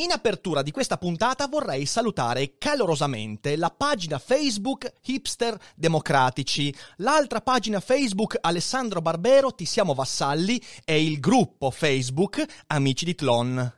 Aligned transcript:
In 0.00 0.12
apertura 0.12 0.62
di 0.62 0.70
questa 0.70 0.96
puntata 0.96 1.46
vorrei 1.46 1.84
salutare 1.84 2.56
calorosamente 2.56 3.54
la 3.56 3.68
pagina 3.68 4.18
Facebook 4.18 4.90
Hipster 5.04 5.60
Democratici, 5.76 6.74
l'altra 6.96 7.42
pagina 7.42 7.80
Facebook 7.80 8.38
Alessandro 8.40 9.02
Barbero 9.02 9.54
Ti 9.54 9.66
siamo 9.66 9.92
vassalli 9.92 10.58
e 10.86 11.04
il 11.04 11.20
gruppo 11.20 11.70
Facebook 11.70 12.42
Amici 12.68 13.04
di 13.04 13.14
Tlon. 13.14 13.74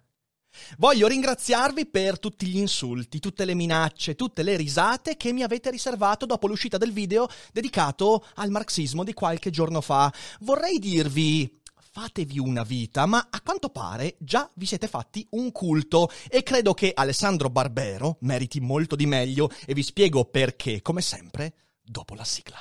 Voglio 0.79 1.09
ringraziarvi 1.09 1.87
per 1.87 2.20
tutti 2.20 2.46
gli 2.46 2.59
insulti, 2.59 3.18
tutte 3.18 3.45
le 3.45 3.54
minacce, 3.54 4.15
tutte 4.15 4.45
le 4.45 4.54
risate 4.54 5.16
che 5.16 5.32
mi 5.32 5.43
avete 5.43 5.73
riservato 5.73 6.24
dopo 6.24 6.46
l'uscita 6.46 6.79
del 6.79 6.93
video 6.93 7.27
dedicato 7.52 8.24
al 8.37 8.51
marxismo 8.51 9.02
di 9.02 9.12
qualche 9.12 9.51
giorno 9.51 9.80
fa. 9.80 10.12
Vorrei 10.38 10.79
dirvi 10.79 11.62
fatevi 11.92 12.38
una 12.38 12.62
vita, 12.62 13.05
ma 13.05 13.28
a 13.30 13.42
quanto 13.42 13.69
pare 13.69 14.16
già 14.19 14.51
vi 14.55 14.64
siete 14.64 14.88
fatti 14.88 15.27
un 15.32 15.52
culto 15.52 16.10
e 16.30 16.42
credo 16.42 16.73
che 16.73 16.92
Alessandro 16.95 17.51
Barbero 17.51 18.16
meriti 18.20 18.60
molto 18.60 18.96
di 18.96 19.05
meglio 19.05 19.51
e 19.66 19.74
vi 19.74 19.82
spiego 19.82 20.24
perché, 20.24 20.80
come 20.80 21.02
sempre, 21.02 21.52
dopo 21.84 22.15
la 22.15 22.24
sigla. 22.24 22.57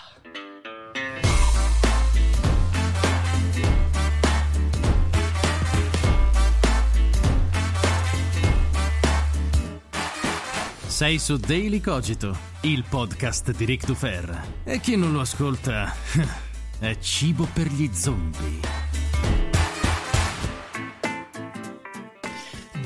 Sei 10.88 11.18
su 11.18 11.38
Daily 11.38 11.80
Cogito, 11.80 12.38
il 12.62 12.84
podcast 12.88 13.56
di 13.56 13.64
Rick 13.64 13.86
Dufer. 13.86 14.60
E 14.66 14.82
chi 14.82 14.98
non 14.98 15.14
lo 15.14 15.22
ascolta 15.22 15.96
è 16.80 16.98
cibo 17.00 17.48
per 17.52 17.68
gli 17.72 17.90
zombie. 17.94 18.81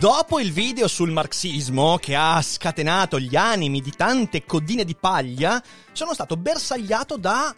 Dopo 0.05 0.39
il 0.39 0.51
video 0.51 0.87
sul 0.87 1.09
marxismo 1.09 1.97
che 1.97 2.13
ha 2.13 2.39
scatenato 2.39 3.19
gli 3.19 3.35
animi 3.35 3.81
di 3.81 3.89
tante 3.89 4.45
codine 4.45 4.85
di 4.85 4.95
paglia, 4.95 5.59
sono 5.93 6.13
stato 6.13 6.37
bersagliato 6.37 7.17
da 7.17 7.55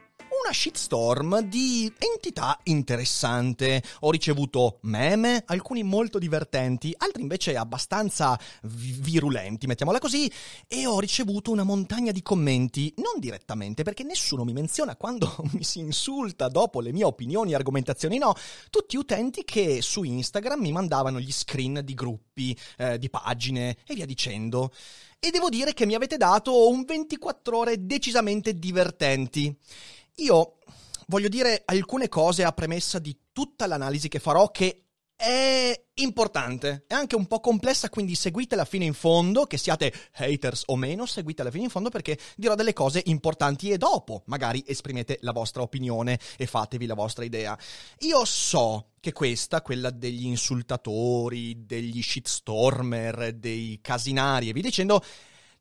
una 0.47 0.55
shitstorm 0.55 1.41
di 1.41 1.91
entità 1.97 2.57
interessante. 2.63 3.83
Ho 4.01 4.11
ricevuto 4.11 4.77
meme, 4.83 5.43
alcuni 5.45 5.83
molto 5.83 6.19
divertenti, 6.19 6.93
altri 6.97 7.21
invece 7.21 7.57
abbastanza 7.57 8.39
virulenti, 8.61 9.67
mettiamola 9.67 9.99
così, 9.99 10.31
e 10.67 10.85
ho 10.85 11.01
ricevuto 11.01 11.51
una 11.51 11.63
montagna 11.63 12.13
di 12.13 12.21
commenti, 12.21 12.93
non 12.97 13.19
direttamente, 13.19 13.83
perché 13.83 14.03
nessuno 14.03 14.45
mi 14.45 14.53
menziona 14.53 14.95
quando 14.95 15.35
mi 15.51 15.65
si 15.65 15.79
insulta 15.79 16.47
dopo 16.47 16.79
le 16.79 16.93
mie 16.93 17.03
opinioni 17.03 17.51
e 17.51 17.55
argomentazioni, 17.55 18.17
no, 18.17 18.33
tutti 18.69 18.95
utenti 18.95 19.43
che 19.43 19.81
su 19.81 20.03
Instagram 20.03 20.61
mi 20.61 20.71
mandavano 20.71 21.19
gli 21.19 21.31
screen 21.31 21.81
di 21.83 21.93
gruppi, 21.93 22.57
eh, 22.77 22.97
di 22.97 23.09
pagine 23.09 23.75
e 23.85 23.95
via 23.95 24.05
dicendo. 24.05 24.71
E 25.19 25.29
devo 25.29 25.49
dire 25.49 25.73
che 25.73 25.85
mi 25.85 25.95
avete 25.95 26.15
dato 26.15 26.69
un 26.69 26.85
24 26.85 27.57
ore 27.57 27.85
decisamente 27.85 28.53
divertenti. 28.53 29.53
Io 30.19 30.57
voglio 31.07 31.27
dire 31.27 31.61
alcune 31.65 32.09
cose 32.09 32.43
a 32.43 32.51
premessa 32.51 32.97
di 32.97 33.15
tutta 33.31 33.67
l'analisi 33.67 34.07
che 34.07 34.17
farò 34.17 34.49
che 34.49 34.87
è 35.15 35.79
importante, 35.95 36.85
è 36.87 36.93
anche 36.95 37.15
un 37.15 37.27
po' 37.27 37.39
complessa, 37.39 37.89
quindi 37.89 38.15
seguitela 38.15 38.65
fino 38.65 38.83
in 38.83 38.93
fondo, 38.93 39.45
che 39.45 39.57
siate 39.57 39.93
haters 40.13 40.63
o 40.67 40.75
meno, 40.75 41.05
seguitela 41.05 41.51
fino 41.51 41.65
in 41.65 41.69
fondo 41.69 41.89
perché 41.89 42.17
dirò 42.35 42.55
delle 42.55 42.73
cose 42.73 43.01
importanti 43.05 43.69
e 43.69 43.77
dopo 43.77 44.23
magari 44.25 44.63
esprimete 44.65 45.19
la 45.21 45.31
vostra 45.31 45.61
opinione 45.61 46.19
e 46.35 46.47
fatevi 46.47 46.87
la 46.87 46.95
vostra 46.95 47.23
idea. 47.23 47.57
Io 47.99 48.25
so 48.25 48.93
che 48.99 49.11
questa, 49.11 49.61
quella 49.61 49.91
degli 49.91 50.25
insultatori, 50.25 51.65
degli 51.65 52.01
shitstormer, 52.01 53.33
dei 53.33 53.79
casinari 53.81 54.49
e 54.49 54.53
via 54.53 54.63
dicendo, 54.63 55.03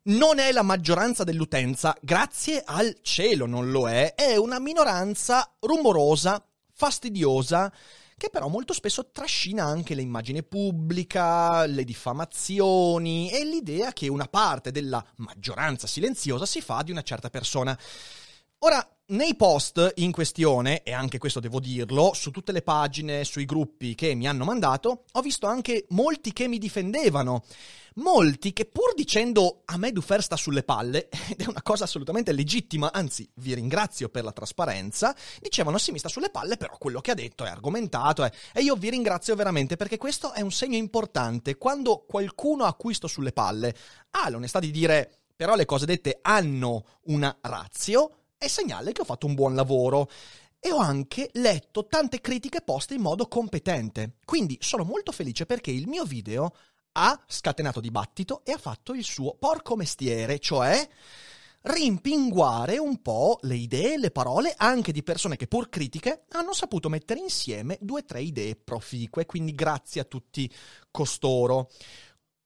non 0.07 0.39
è 0.39 0.51
la 0.51 0.61
maggioranza 0.61 1.23
dell'utenza, 1.23 1.95
grazie 2.01 2.61
al 2.65 2.99
cielo 3.01 3.45
non 3.45 3.71
lo 3.71 3.89
è, 3.89 4.15
è 4.15 4.37
una 4.37 4.59
minoranza 4.59 5.55
rumorosa, 5.59 6.43
fastidiosa, 6.73 7.71
che 8.17 8.29
però 8.31 8.47
molto 8.47 8.73
spesso 8.73 9.11
trascina 9.11 9.63
anche 9.65 9.93
l'immagine 9.93 10.43
pubblica, 10.43 11.65
le 11.65 11.83
diffamazioni 11.83 13.29
e 13.31 13.43
l'idea 13.43 13.93
che 13.93 14.07
una 14.07 14.27
parte 14.27 14.71
della 14.71 15.05
maggioranza 15.17 15.87
silenziosa 15.87 16.45
si 16.45 16.61
fa 16.61 16.81
di 16.83 16.91
una 16.91 17.03
certa 17.03 17.29
persona. 17.29 17.77
Ora, 18.61 18.83
nei 19.09 19.35
post 19.35 19.93
in 19.97 20.11
questione, 20.11 20.81
e 20.81 20.91
anche 20.91 21.19
questo 21.19 21.39
devo 21.39 21.59
dirlo, 21.59 22.13
su 22.15 22.31
tutte 22.31 22.51
le 22.51 22.63
pagine, 22.63 23.23
sui 23.23 23.45
gruppi 23.45 23.93
che 23.93 24.15
mi 24.15 24.27
hanno 24.27 24.45
mandato, 24.45 25.03
ho 25.11 25.21
visto 25.21 25.45
anche 25.45 25.85
molti 25.89 26.33
che 26.33 26.47
mi 26.47 26.57
difendevano. 26.57 27.43
Molti 27.97 28.53
che 28.53 28.65
pur 28.65 28.95
dicendo 28.95 29.61
a 29.65 29.77
me 29.77 29.91
Dufer 29.91 30.23
sta 30.23 30.35
sulle 30.35 30.63
palle, 30.63 31.07
ed 31.29 31.41
è 31.41 31.47
una 31.47 31.61
cosa 31.61 31.83
assolutamente 31.83 32.31
legittima, 32.31 32.91
anzi 32.91 33.29
vi 33.35 33.53
ringrazio 33.53 34.09
per 34.09 34.23
la 34.23 34.31
trasparenza, 34.31 35.15
dicevano 35.39 35.77
sì 35.77 35.91
mi 35.91 35.99
sta 35.99 36.09
sulle 36.09 36.31
palle, 36.31 36.57
però 36.57 36.77
quello 36.79 36.99
che 36.99 37.11
ha 37.11 37.15
detto 37.15 37.45
è 37.45 37.49
argomentato 37.49 38.25
eh. 38.25 38.31
e 38.53 38.61
io 38.61 38.75
vi 38.75 38.89
ringrazio 38.89 39.35
veramente 39.35 39.75
perché 39.75 39.97
questo 39.97 40.33
è 40.33 40.41
un 40.41 40.51
segno 40.51 40.77
importante. 40.77 41.57
Quando 41.57 42.05
qualcuno 42.07 42.63
a 42.63 42.73
cui 42.73 42.95
sto 42.95 43.07
sulle 43.07 43.33
palle 43.33 43.75
ha 44.11 44.29
l'onestà 44.29 44.59
di 44.59 44.71
dire 44.71 45.19
però 45.37 45.55
le 45.55 45.65
cose 45.65 45.85
dette 45.85 46.17
hanno 46.23 46.83
una 47.03 47.37
razio, 47.41 48.16
è 48.37 48.47
segnale 48.47 48.91
che 48.91 49.01
ho 49.01 49.05
fatto 49.05 49.25
un 49.25 49.33
buon 49.33 49.55
lavoro. 49.55 50.09
E 50.59 50.71
ho 50.71 50.77
anche 50.77 51.29
letto 51.33 51.85
tante 51.85 52.19
critiche 52.19 52.61
poste 52.61 52.95
in 52.95 53.01
modo 53.01 53.27
competente. 53.27 54.15
Quindi 54.25 54.57
sono 54.59 54.83
molto 54.83 55.11
felice 55.11 55.45
perché 55.45 55.71
il 55.71 55.87
mio 55.87 56.03
video 56.03 56.51
ha 56.93 57.23
scatenato 57.27 57.79
dibattito 57.79 58.41
e 58.43 58.51
ha 58.53 58.57
fatto 58.57 58.93
il 58.93 59.03
suo 59.03 59.35
porco 59.37 59.75
mestiere, 59.75 60.39
cioè 60.39 60.87
rimpinguare 61.61 62.77
un 62.77 63.01
po' 63.01 63.39
le 63.41 63.55
idee, 63.55 63.97
le 63.97 64.11
parole 64.11 64.53
anche 64.57 64.91
di 64.91 65.03
persone 65.03 65.35
che 65.35 65.47
pur 65.47 65.69
critiche 65.69 66.23
hanno 66.29 66.53
saputo 66.53 66.87
mettere 66.87 67.19
insieme 67.19 67.77
due 67.81 68.01
o 68.01 68.05
tre 68.05 68.21
idee 68.21 68.55
proficue, 68.55 69.25
quindi 69.25 69.53
grazie 69.53 70.01
a 70.01 70.05
tutti 70.05 70.51
costoro. 70.89 71.69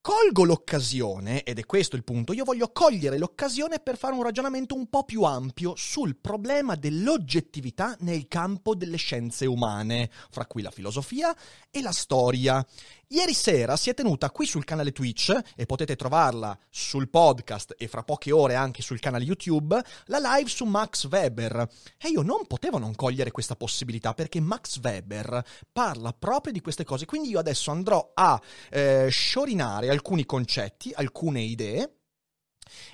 Colgo 0.03 0.45
l'occasione, 0.45 1.43
ed 1.43 1.59
è 1.59 1.65
questo 1.67 1.95
il 1.95 2.03
punto, 2.03 2.33
io 2.33 2.43
voglio 2.43 2.71
cogliere 2.71 3.19
l'occasione 3.19 3.77
per 3.77 3.97
fare 3.97 4.15
un 4.15 4.23
ragionamento 4.23 4.73
un 4.73 4.89
po' 4.89 5.03
più 5.03 5.21
ampio 5.21 5.75
sul 5.75 6.15
problema 6.15 6.73
dell'oggettività 6.73 7.95
nel 7.99 8.27
campo 8.27 8.73
delle 8.73 8.97
scienze 8.97 9.45
umane, 9.45 10.09
fra 10.31 10.47
cui 10.47 10.63
la 10.63 10.71
filosofia 10.71 11.37
e 11.69 11.83
la 11.83 11.91
storia. 11.91 12.65
Ieri 13.13 13.33
sera 13.33 13.75
si 13.75 13.89
è 13.89 13.93
tenuta 13.93 14.31
qui 14.31 14.45
sul 14.45 14.63
canale 14.63 14.93
Twitch, 14.93 15.37
e 15.57 15.65
potete 15.65 15.97
trovarla 15.97 16.57
sul 16.69 17.09
podcast 17.09 17.75
e 17.77 17.89
fra 17.89 18.03
poche 18.03 18.31
ore 18.31 18.55
anche 18.55 18.81
sul 18.81 19.01
canale 19.01 19.25
YouTube, 19.25 19.77
la 20.05 20.17
live 20.17 20.49
su 20.49 20.63
Max 20.63 21.09
Weber. 21.09 21.67
E 22.01 22.07
io 22.07 22.21
non 22.21 22.47
potevo 22.47 22.77
non 22.77 22.95
cogliere 22.95 23.31
questa 23.31 23.57
possibilità 23.57 24.13
perché 24.13 24.39
Max 24.39 24.79
Weber 24.81 25.43
parla 25.73 26.13
proprio 26.13 26.53
di 26.53 26.61
queste 26.61 26.85
cose. 26.85 27.03
Quindi 27.03 27.27
io 27.27 27.39
adesso 27.39 27.69
andrò 27.69 28.11
a 28.13 28.41
eh, 28.69 29.09
sciorinare 29.09 29.89
alcuni 29.89 30.25
concetti, 30.25 30.93
alcune 30.95 31.41
idee. 31.41 31.95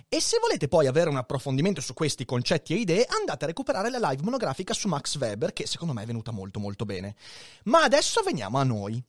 E 0.09 0.19
se 0.19 0.39
volete 0.41 0.67
poi 0.67 0.87
avere 0.87 1.11
un 1.11 1.17
approfondimento 1.17 1.79
su 1.79 1.93
questi 1.93 2.25
concetti 2.25 2.73
e 2.73 2.77
idee, 2.77 3.05
andate 3.05 3.43
a 3.43 3.47
recuperare 3.49 3.91
la 3.91 4.09
live 4.09 4.23
monografica 4.23 4.73
su 4.73 4.87
Max 4.87 5.15
Weber, 5.19 5.53
che 5.53 5.67
secondo 5.67 5.93
me 5.93 6.01
è 6.01 6.07
venuta 6.07 6.31
molto 6.31 6.59
molto 6.59 6.85
bene. 6.85 7.15
Ma 7.65 7.83
adesso 7.83 8.23
veniamo 8.23 8.57
a 8.57 8.63
noi. 8.63 9.05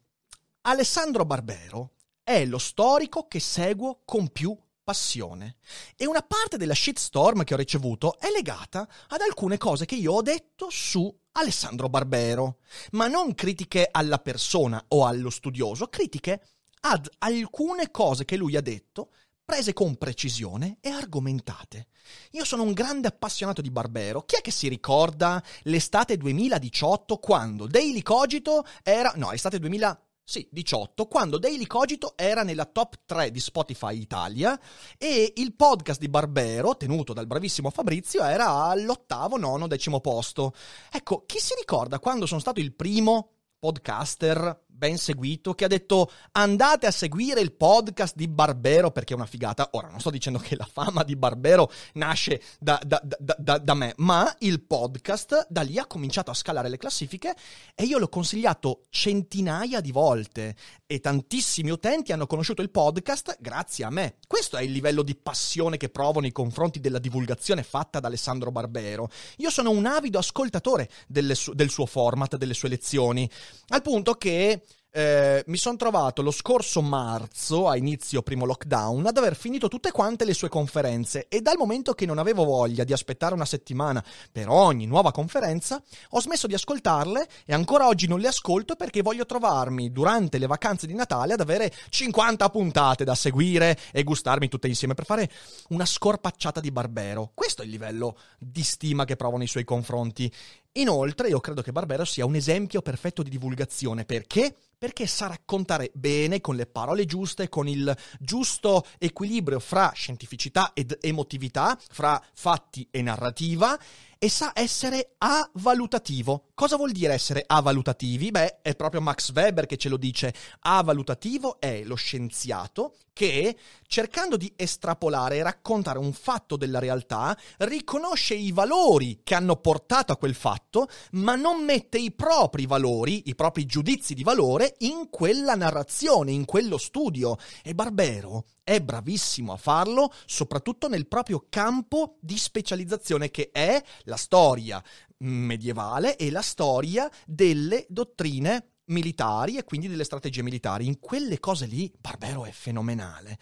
Alessandro 0.69 1.25
Barbero 1.25 1.93
è 2.23 2.45
lo 2.45 2.59
storico 2.59 3.27
che 3.27 3.41
seguo 3.41 4.03
con 4.05 4.29
più 4.29 4.55
passione. 4.85 5.57
E 5.97 6.07
una 6.07 6.21
parte 6.21 6.59
della 6.59 6.75
shitstorm 6.75 7.43
che 7.45 7.55
ho 7.55 7.57
ricevuto 7.57 8.19
è 8.19 8.29
legata 8.31 8.87
ad 9.09 9.23
alcune 9.23 9.57
cose 9.57 9.87
che 9.87 9.95
io 9.95 10.13
ho 10.13 10.21
detto 10.21 10.67
su 10.69 11.11
Alessandro 11.33 11.89
Barbero. 11.89 12.59
Ma 12.91 13.07
non 13.07 13.35
critiche 13.35 13.89
alla 13.91 14.19
persona 14.19 14.85
o 14.89 15.07
allo 15.07 15.31
studioso, 15.31 15.89
critiche 15.89 16.43
ad 16.81 17.09
alcune 17.21 17.91
cose 17.91 18.27
che 18.27 18.37
lui 18.37 18.55
ha 18.55 18.61
detto 18.61 19.13
prese 19.43 19.73
con 19.73 19.97
precisione 19.97 20.77
e 20.83 20.91
argomentate. 20.91 21.87
Io 22.33 22.45
sono 22.45 22.63
un 22.63 22.75
grande 22.75 23.09
appassionato 23.09 23.63
di 23.63 23.71
Barbero. 23.71 24.27
Chi 24.27 24.37
è 24.37 24.43
che 24.43 24.51
si 24.51 24.69
ricorda 24.69 25.43
l'estate 25.63 26.19
2018 26.19 27.17
quando 27.17 27.67
Daily 27.67 28.03
Cogito 28.03 28.67
era... 28.83 29.15
no, 29.17 29.33
estate 29.33 29.59
2000 29.59 30.08
sì, 30.29 30.47
18, 30.51 31.07
quando 31.07 31.39
Daily 31.39 31.67
Cogito 31.67 32.13
era 32.15 32.43
nella 32.43 32.67
top 32.67 32.99
3 33.07 33.31
di 33.31 33.41
Spotify 33.41 33.99
Italia 33.99 34.61
e 34.99 35.33
il 35.37 35.55
podcast 35.55 35.99
di 35.99 36.11
Barbero, 36.11 36.77
tenuto 36.77 37.15
dal 37.15 37.27
bravissimo 37.27 37.71
Fabrizio, 37.71 38.23
era 38.23 38.65
all'ottavo, 38.65 39.39
nono, 39.39 39.67
decimo 39.67 40.01
posto. 40.01 40.53
Ecco, 40.93 41.25
chi 41.25 41.39
si 41.39 41.55
ricorda 41.59 41.99
quando 41.99 42.27
sono 42.27 42.41
stato 42.41 42.61
il 42.61 42.75
primo 42.75 43.37
podcaster 43.59 44.67
ben 44.79 44.97
seguito 44.97 45.55
che 45.55 45.65
ha 45.65 45.69
detto 45.69 46.09
andate 46.33 46.87
a 46.87 46.93
seguire 46.93 47.41
il 47.41 47.53
podcast 47.53 48.15
di 48.15 48.29
Barbero 48.29 48.93
perché 48.93 49.13
è 49.13 49.17
una 49.17 49.27
figata. 49.27 49.71
Ora, 49.73 49.89
non 49.89 49.99
sto 49.99 50.11
dicendo 50.11 50.39
che 50.39 50.55
la 50.55 50.69
fama 50.71 51.03
di 51.03 51.17
Barbero 51.17 51.69
nasce 51.95 52.41
da, 52.61 52.81
da, 52.87 53.03
da, 53.03 53.59
da, 53.59 53.75
me, 53.75 53.93
ma 53.97 54.33
il 54.39 54.63
podcast 54.63 55.49
da 55.51 55.63
lì 55.63 55.79
ha 55.79 55.87
cominciato 55.87 56.31
a 56.31 56.35
scalare 56.35 56.69
le 56.69 56.77
classifiche 56.77 57.35
e 57.75 57.85
io 57.85 57.99
l'ho 57.99 58.09
consigliato 58.09 58.85
centinaia 58.91 59.81
di 59.81 59.91
volte 59.91 60.55
e 60.87 61.01
tantissimi 61.01 61.71
utenti 61.71 62.13
hanno 62.13 62.29
conosciuto 62.29 62.63
il 62.63 62.71
podcast 62.71 63.37
grazie 63.41 63.85
a 63.85 63.91
me. 63.91 64.19
Questo 64.29 64.57
è 64.57 64.63
il 64.63 64.71
livello 64.71 65.03
di 65.03 65.17
passione 65.17 65.77
che 65.77 65.89
provo 65.89 66.21
nei 66.21 66.31
confronti 66.33 66.79
della 66.79 67.01
divulgazione 67.01 67.65
fatta 67.65 67.99
da 67.99 68.07
Alessandro 68.07 68.53
Barbero. 68.53 69.11
Io 69.39 69.51
sono 69.51 69.71
un 69.71 69.87
avido 69.87 70.21
ascoltatore 70.21 70.89
su- 71.33 71.53
del 71.53 71.69
suo 71.69 71.87
format, 71.87 72.37
delle 72.37 72.55
sue 72.55 72.69
lezioni, 72.69 73.29
al 73.71 73.83
punto 73.83 74.15
che 74.15 74.63
eh, 74.91 75.45
mi 75.47 75.57
sono 75.57 75.77
trovato 75.77 76.23
lo 76.23 76.31
scorso 76.31 76.81
marzo, 76.81 77.69
a 77.69 77.77
inizio 77.77 78.23
primo 78.23 78.47
lockdown, 78.47 79.07
ad 79.07 79.17
aver 79.17 79.37
finito 79.37 79.69
tutte 79.69 79.91
quante 79.91 80.25
le 80.25 80.33
sue 80.33 80.49
conferenze 80.49 81.27
e 81.29 81.41
dal 81.41 81.57
momento 81.59 81.93
che 81.93 82.07
non 82.07 82.19
avevo 82.19 82.45
voglia 82.45 82.85
di 82.85 82.93
aspettare 82.93 83.35
una 83.35 83.45
settimana 83.45 84.03
per 84.33 84.49
ogni 84.49 84.87
nuova 84.87 85.13
conferenza, 85.13 85.83
ho 86.11 86.21
smesso 86.21 86.47
di 86.47 86.55
ascoltarle 86.55 87.29
e 87.45 87.53
ancora 87.53 87.87
oggi 87.87 88.07
non 88.07 88.21
le 88.21 88.29
ascolto 88.29 88.77
perché 88.77 89.03
voglio 89.03 89.27
trovarmi 89.27 89.93
durante 89.93 90.39
le 90.39 90.47
vacanze 90.47 90.87
di 90.87 90.95
Natale 90.95 91.35
ad 91.35 91.41
avere 91.41 91.73
50 91.91 92.49
puntate 92.49 93.05
da 93.05 93.15
seguire 93.15 93.79
e 93.93 94.03
gustarmi 94.03 94.49
tutte 94.49 94.69
insieme 94.69 94.95
per 94.95 95.05
fare 95.05 95.31
una 95.69 95.85
scorpacciata 95.85 96.61
di 96.61 96.71
Barbero. 96.71 97.31
Questo 97.35 97.63
è 97.63 97.65
il 97.67 97.71
livello 97.71 98.17
di 98.39 98.63
stima 98.63 99.05
che 99.05 99.17
provo 99.17 99.37
nei 99.37 99.47
suoi 99.47 99.65
confronti. 99.65 100.33
Inoltre, 100.79 101.29
io 101.29 101.41
credo 101.41 101.61
che 101.61 101.73
Barbero 101.73 102.05
sia 102.05 102.25
un 102.25 102.37
esempio 102.37 102.83
perfetto 102.83 103.23
di 103.23 103.31
divulgazione 103.31 104.05
perché 104.05 104.55
perché 104.79 105.09
sa 105.09 105.27
raccontare 105.27 105.91
bene, 105.93 106.41
con 106.41 106.55
le 106.55 106.67
parole 106.67 107.05
giuste, 107.05 107.49
con 107.49 107.67
il 107.67 107.97
giusto 108.21 108.87
equilibrio 108.99 109.59
fra 109.59 109.91
scientificità 109.93 110.71
ed 110.73 110.97
emotività, 111.01 111.77
fra 111.91 112.23
fatti 112.33 112.87
e 112.89 113.03
narrativa, 113.03 113.77
e 114.19 114.31
sa 114.31 114.53
essere 114.55 115.15
avalutativo. 115.19 116.48
Cosa 116.59 116.75
vuol 116.75 116.91
dire 116.91 117.15
essere 117.15 117.45
avalutativi? 117.47 118.33
Beh, 118.33 118.63
è 118.63 118.75
proprio 118.75 119.01
Max 119.01 119.31
Weber 119.33 119.67
che 119.67 119.77
ce 119.77 119.89
lo 119.89 119.97
dice. 119.97 120.35
Avalutativo 120.63 121.61
è 121.61 121.85
lo 121.85 121.95
scienziato 121.95 122.97
che, 123.13 123.57
cercando 123.87 124.37
di 124.37 124.53
estrapolare 124.57 125.37
e 125.37 125.43
raccontare 125.45 126.01
un 126.01 126.13
fatto 126.13 126.57
della 126.57 126.81
realtà, 126.81 127.39
riconosce 127.59 128.35
i 128.35 128.51
valori 128.51 129.21
che 129.23 129.37
hanno 129.37 129.55
portato 129.55 130.13
a 130.13 130.17
quel 130.17 130.35
fatto, 130.35 130.89
ma 131.13 131.37
non 131.37 131.65
mette 131.65 131.99
i 131.99 132.11
propri 132.11 132.67
valori, 132.67 133.29
i 133.29 133.37
propri 133.37 133.65
giudizi 133.65 134.15
di 134.15 134.25
valore 134.25 134.75
in 134.79 135.11
quella 135.11 135.55
narrazione, 135.55 136.33
in 136.33 136.45
quello 136.45 136.77
studio. 136.77 137.37
E 137.63 137.73
Barbero 137.73 138.47
è 138.65 138.81
bravissimo 138.81 139.53
a 139.53 139.57
farlo, 139.57 140.13
soprattutto 140.27 140.89
nel 140.89 141.07
proprio 141.07 141.47
campo 141.49 142.17
di 142.21 142.37
specializzazione 142.37 143.31
che 143.31 143.51
è 143.53 143.83
la 144.03 144.17
storia 144.17 144.83
medievale 145.19 146.17
e 146.17 146.31
la 146.31 146.43
storia 146.43 147.11
delle 147.27 147.87
dottrine 147.89 148.73
militari 148.87 149.57
e 149.57 149.65
quindi 149.65 149.89
delle 149.89 150.05
strategie 150.05 150.43
militari. 150.43 150.87
In 150.87 150.99
quelle 150.99 151.39
cose 151.41 151.67
lì 151.67 151.93
Barbero 151.99 152.45
è 152.45 152.51
fenomenale. 152.51 153.39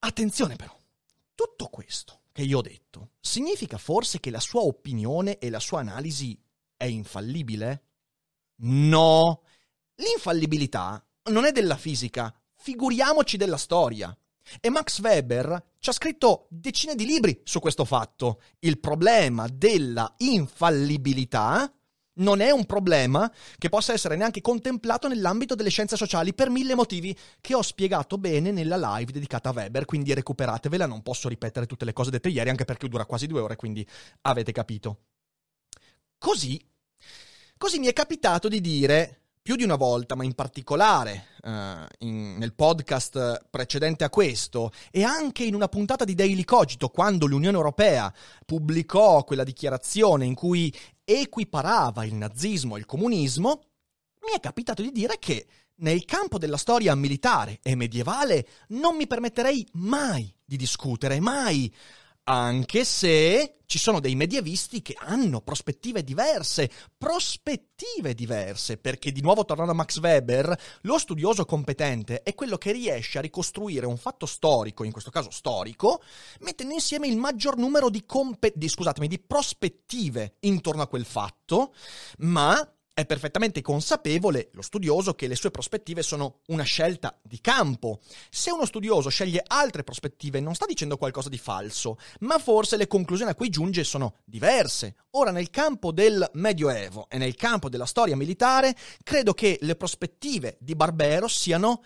Attenzione 0.00 0.56
però, 0.56 0.76
tutto 1.34 1.68
questo 1.68 2.22
che 2.32 2.42
io 2.42 2.58
ho 2.58 2.62
detto 2.62 3.10
significa 3.20 3.78
forse 3.78 4.20
che 4.20 4.30
la 4.30 4.40
sua 4.40 4.62
opinione 4.62 5.38
e 5.38 5.50
la 5.50 5.60
sua 5.60 5.80
analisi 5.80 6.38
è 6.76 6.84
infallibile? 6.84 7.84
No, 8.62 9.42
l'infallibilità 9.96 11.04
non 11.24 11.44
è 11.44 11.52
della 11.52 11.76
fisica, 11.76 12.34
figuriamoci 12.54 13.36
della 13.36 13.56
storia. 13.56 14.16
E 14.60 14.70
Max 14.70 15.00
Weber 15.00 15.62
ci 15.78 15.90
ha 15.90 15.92
scritto 15.92 16.46
decine 16.50 16.94
di 16.94 17.06
libri 17.06 17.40
su 17.44 17.60
questo 17.60 17.84
fatto. 17.84 18.40
Il 18.60 18.78
problema 18.78 19.46
della 19.48 20.14
infallibilità 20.18 21.72
non 22.14 22.40
è 22.40 22.50
un 22.50 22.66
problema 22.66 23.32
che 23.56 23.68
possa 23.68 23.92
essere 23.92 24.16
neanche 24.16 24.40
contemplato 24.40 25.08
nell'ambito 25.08 25.54
delle 25.54 25.70
scienze 25.70 25.96
sociali 25.96 26.34
per 26.34 26.50
mille 26.50 26.74
motivi 26.74 27.16
che 27.40 27.54
ho 27.54 27.62
spiegato 27.62 28.18
bene 28.18 28.50
nella 28.50 28.76
live 28.96 29.12
dedicata 29.12 29.48
a 29.48 29.52
Weber, 29.52 29.84
quindi 29.84 30.12
recuperatevela, 30.12 30.86
non 30.86 31.02
posso 31.02 31.28
ripetere 31.28 31.66
tutte 31.66 31.84
le 31.84 31.92
cose 31.92 32.10
dette 32.10 32.28
ieri 32.28 32.50
anche 32.50 32.64
perché 32.64 32.88
dura 32.88 33.06
quasi 33.06 33.26
due 33.26 33.40
ore, 33.40 33.56
quindi 33.56 33.86
avete 34.22 34.52
capito. 34.52 35.04
Così, 36.18 36.60
così 37.56 37.78
mi 37.78 37.86
è 37.86 37.92
capitato 37.92 38.48
di 38.48 38.60
dire 38.60 39.21
più 39.42 39.56
di 39.56 39.64
una 39.64 39.74
volta, 39.74 40.14
ma 40.14 40.22
in 40.22 40.34
particolare 40.34 41.26
uh, 41.42 41.50
in, 41.98 42.36
nel 42.38 42.54
podcast 42.54 43.48
precedente 43.50 44.04
a 44.04 44.10
questo 44.10 44.70
e 44.92 45.02
anche 45.02 45.42
in 45.42 45.54
una 45.54 45.66
puntata 45.66 46.04
di 46.04 46.14
Daily 46.14 46.44
Cogito, 46.44 46.88
quando 46.88 47.26
l'Unione 47.26 47.56
Europea 47.56 48.12
pubblicò 48.46 49.24
quella 49.24 49.42
dichiarazione 49.42 50.26
in 50.26 50.34
cui 50.34 50.72
equiparava 51.04 52.04
il 52.04 52.14
nazismo 52.14 52.76
e 52.76 52.78
il 52.78 52.86
comunismo, 52.86 53.64
mi 54.26 54.36
è 54.36 54.40
capitato 54.40 54.80
di 54.80 54.92
dire 54.92 55.18
che 55.18 55.46
nel 55.76 56.04
campo 56.04 56.38
della 56.38 56.56
storia 56.56 56.94
militare 56.94 57.58
e 57.62 57.74
medievale 57.74 58.46
non 58.68 58.94
mi 58.94 59.08
permetterei 59.08 59.66
mai 59.72 60.32
di 60.44 60.56
discutere, 60.56 61.18
mai 61.18 61.74
anche 62.24 62.84
se 62.84 63.56
ci 63.72 63.78
sono 63.78 64.00
dei 64.00 64.14
medievisti 64.14 64.82
che 64.82 64.94
hanno 64.98 65.40
prospettive 65.40 66.04
diverse, 66.04 66.70
prospettive 66.98 68.14
diverse, 68.14 68.76
perché 68.76 69.10
di 69.12 69.22
nuovo 69.22 69.46
tornando 69.46 69.72
a 69.72 69.74
Max 69.74 69.98
Weber, 69.98 70.54
lo 70.82 70.98
studioso 70.98 71.46
competente 71.46 72.22
è 72.22 72.34
quello 72.34 72.58
che 72.58 72.72
riesce 72.72 73.16
a 73.16 73.22
ricostruire 73.22 73.86
un 73.86 73.96
fatto 73.96 74.26
storico, 74.26 74.84
in 74.84 74.92
questo 74.92 75.10
caso 75.10 75.30
storico, 75.30 76.02
mettendo 76.40 76.74
insieme 76.74 77.08
il 77.08 77.16
maggior 77.16 77.56
numero 77.56 77.88
di, 77.88 78.04
compe- 78.04 78.52
di, 78.54 78.70
di 79.08 79.18
prospettive 79.20 80.36
intorno 80.40 80.82
a 80.82 80.88
quel 80.88 81.06
fatto, 81.06 81.72
ma 82.18 82.54
è 82.94 83.06
perfettamente 83.06 83.62
consapevole 83.62 84.50
lo 84.52 84.60
studioso 84.60 85.14
che 85.14 85.26
le 85.26 85.34
sue 85.34 85.50
prospettive 85.50 86.02
sono 86.02 86.40
una 86.48 86.62
scelta 86.62 87.18
di 87.22 87.40
campo. 87.40 88.00
Se 88.30 88.50
uno 88.50 88.66
studioso 88.66 89.08
sceglie 89.08 89.42
altre 89.46 89.82
prospettive 89.82 90.40
non 90.40 90.54
sta 90.54 90.66
dicendo 90.66 90.98
qualcosa 90.98 91.30
di 91.30 91.38
falso, 91.38 91.96
ma 92.20 92.38
forse 92.38 92.76
le 92.76 92.86
conclusioni 92.86 93.30
a 93.30 93.34
cui 93.34 93.48
giunge 93.48 93.82
sono 93.82 94.16
diverse. 94.24 94.96
Ora, 95.12 95.30
nel 95.30 95.48
campo 95.48 95.90
del 95.90 96.28
Medioevo 96.34 97.06
e 97.08 97.16
nel 97.16 97.34
campo 97.34 97.70
della 97.70 97.86
storia 97.86 98.16
militare, 98.16 98.76
credo 99.02 99.32
che 99.32 99.58
le 99.62 99.76
prospettive 99.76 100.58
di 100.60 100.74
Barbero 100.74 101.28
siano 101.28 101.82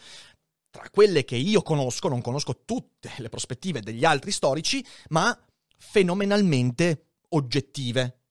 tra 0.70 0.90
quelle 0.90 1.24
che 1.24 1.36
io 1.36 1.62
conosco, 1.62 2.08
non 2.08 2.20
conosco 2.20 2.62
tutte 2.64 3.12
le 3.18 3.28
prospettive 3.28 3.80
degli 3.80 4.04
altri 4.04 4.32
storici, 4.32 4.84
ma 5.08 5.38
fenomenalmente 5.78 7.06
oggettive 7.30 8.25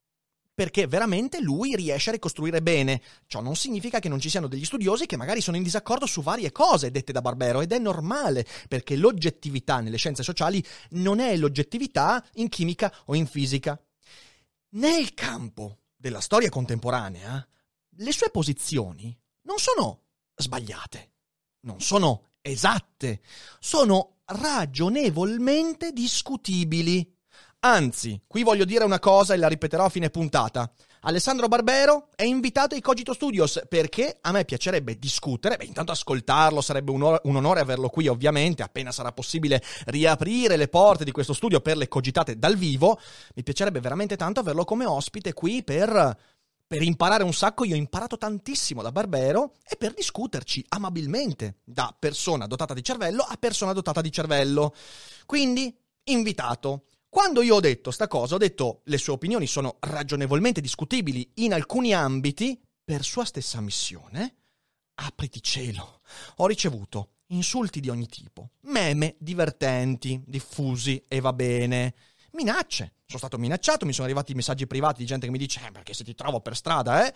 perché 0.56 0.86
veramente 0.86 1.38
lui 1.38 1.76
riesce 1.76 2.08
a 2.08 2.12
ricostruire 2.14 2.62
bene. 2.62 3.02
Ciò 3.26 3.42
non 3.42 3.56
significa 3.56 3.98
che 3.98 4.08
non 4.08 4.18
ci 4.18 4.30
siano 4.30 4.46
degli 4.46 4.64
studiosi 4.64 5.04
che 5.04 5.18
magari 5.18 5.42
sono 5.42 5.58
in 5.58 5.62
disaccordo 5.62 6.06
su 6.06 6.22
varie 6.22 6.50
cose 6.50 6.90
dette 6.90 7.12
da 7.12 7.20
Barbero 7.20 7.60
ed 7.60 7.72
è 7.72 7.78
normale, 7.78 8.46
perché 8.66 8.96
l'oggettività 8.96 9.80
nelle 9.80 9.98
scienze 9.98 10.22
sociali 10.22 10.64
non 10.92 11.20
è 11.20 11.36
l'oggettività 11.36 12.24
in 12.36 12.48
chimica 12.48 12.90
o 13.04 13.14
in 13.14 13.26
fisica. 13.26 13.78
Nel 14.70 15.12
campo 15.12 15.80
della 15.94 16.20
storia 16.20 16.48
contemporanea, 16.48 17.46
le 17.98 18.12
sue 18.12 18.30
posizioni 18.30 19.14
non 19.42 19.58
sono 19.58 20.04
sbagliate, 20.34 21.12
non 21.66 21.82
sono 21.82 22.30
esatte, 22.40 23.20
sono 23.60 24.20
ragionevolmente 24.24 25.92
discutibili. 25.92 27.14
Anzi, 27.60 28.20
qui 28.26 28.42
voglio 28.42 28.64
dire 28.64 28.84
una 28.84 28.98
cosa 29.00 29.34
e 29.34 29.36
la 29.36 29.48
ripeterò 29.48 29.84
a 29.86 29.88
fine 29.88 30.10
puntata. 30.10 30.70
Alessandro 31.00 31.46
Barbero 31.46 32.08
è 32.16 32.24
invitato 32.24 32.74
ai 32.74 32.80
Cogito 32.80 33.12
Studios 33.12 33.62
perché 33.68 34.18
a 34.20 34.32
me 34.32 34.44
piacerebbe 34.44 34.98
discutere, 34.98 35.56
beh 35.56 35.64
intanto 35.64 35.92
ascoltarlo 35.92 36.60
sarebbe 36.60 36.90
un, 36.90 37.02
un, 37.22 37.36
onore 37.36 37.60
averlo 37.60 37.88
qui 37.88 38.08
ovviamente, 38.08 38.64
appena 38.64 38.90
sarà 38.90 39.12
possibile 39.12 39.62
riaprire 39.86 40.56
le 40.56 40.66
porte 40.66 41.04
di 41.04 41.12
questo 41.12 41.32
studio 41.32 41.60
per 41.60 41.76
le 41.76 41.86
cogitate 41.86 42.38
dal 42.38 42.56
vivo, 42.56 42.98
mi 43.34 43.42
piacerebbe 43.44 43.78
veramente 43.78 44.16
tanto 44.16 44.40
averlo 44.40 44.64
come 44.64 44.84
ospite 44.84 45.32
qui 45.32 45.62
per, 45.62 46.16
per 46.66 46.82
imparare 46.82 47.22
un 47.22 47.32
sacco, 47.32 47.64
io 47.64 47.74
ho 47.74 47.78
imparato 47.78 48.18
tantissimo 48.18 48.82
da 48.82 48.90
Barbero 48.90 49.52
e 49.64 49.76
per 49.76 49.94
discuterci 49.94 50.64
amabilmente 50.70 51.58
da 51.62 51.94
persona 51.96 52.48
dotata 52.48 52.74
di 52.74 52.82
cervello 52.82 53.22
a 53.22 53.36
persona 53.38 53.72
dotata 53.72 54.00
di 54.00 54.10
cervello. 54.10 54.74
Quindi, 55.24 55.72
invitato. 56.04 56.82
Quando 57.16 57.40
io 57.40 57.54
ho 57.54 57.60
detto 57.60 57.90
sta 57.92 58.08
cosa, 58.08 58.34
ho 58.34 58.38
detto 58.38 58.82
le 58.84 58.98
sue 58.98 59.14
opinioni 59.14 59.46
sono 59.46 59.78
ragionevolmente 59.80 60.60
discutibili 60.60 61.26
in 61.36 61.54
alcuni 61.54 61.94
ambiti 61.94 62.60
per 62.84 63.02
sua 63.04 63.24
stessa 63.24 63.58
missione, 63.62 64.34
apriti 64.96 65.42
cielo, 65.42 66.02
ho 66.36 66.46
ricevuto 66.46 67.12
insulti 67.28 67.80
di 67.80 67.88
ogni 67.88 68.06
tipo, 68.06 68.50
meme 68.64 69.16
divertenti, 69.18 70.22
diffusi 70.26 71.06
e 71.08 71.20
va 71.20 71.32
bene, 71.32 71.94
minacce. 72.32 72.92
Sono 73.06 73.20
stato 73.20 73.38
minacciato, 73.38 73.86
mi 73.86 73.92
sono 73.92 74.06
arrivati 74.06 74.34
messaggi 74.34 74.66
privati 74.66 74.98
di 74.98 75.06
gente 75.06 75.26
che 75.26 75.32
mi 75.32 75.38
dice 75.38 75.60
eh, 75.64 75.70
perché 75.70 75.94
se 75.94 76.02
ti 76.02 76.16
trovo 76.16 76.40
per 76.40 76.56
strada, 76.56 77.06
eh? 77.06 77.14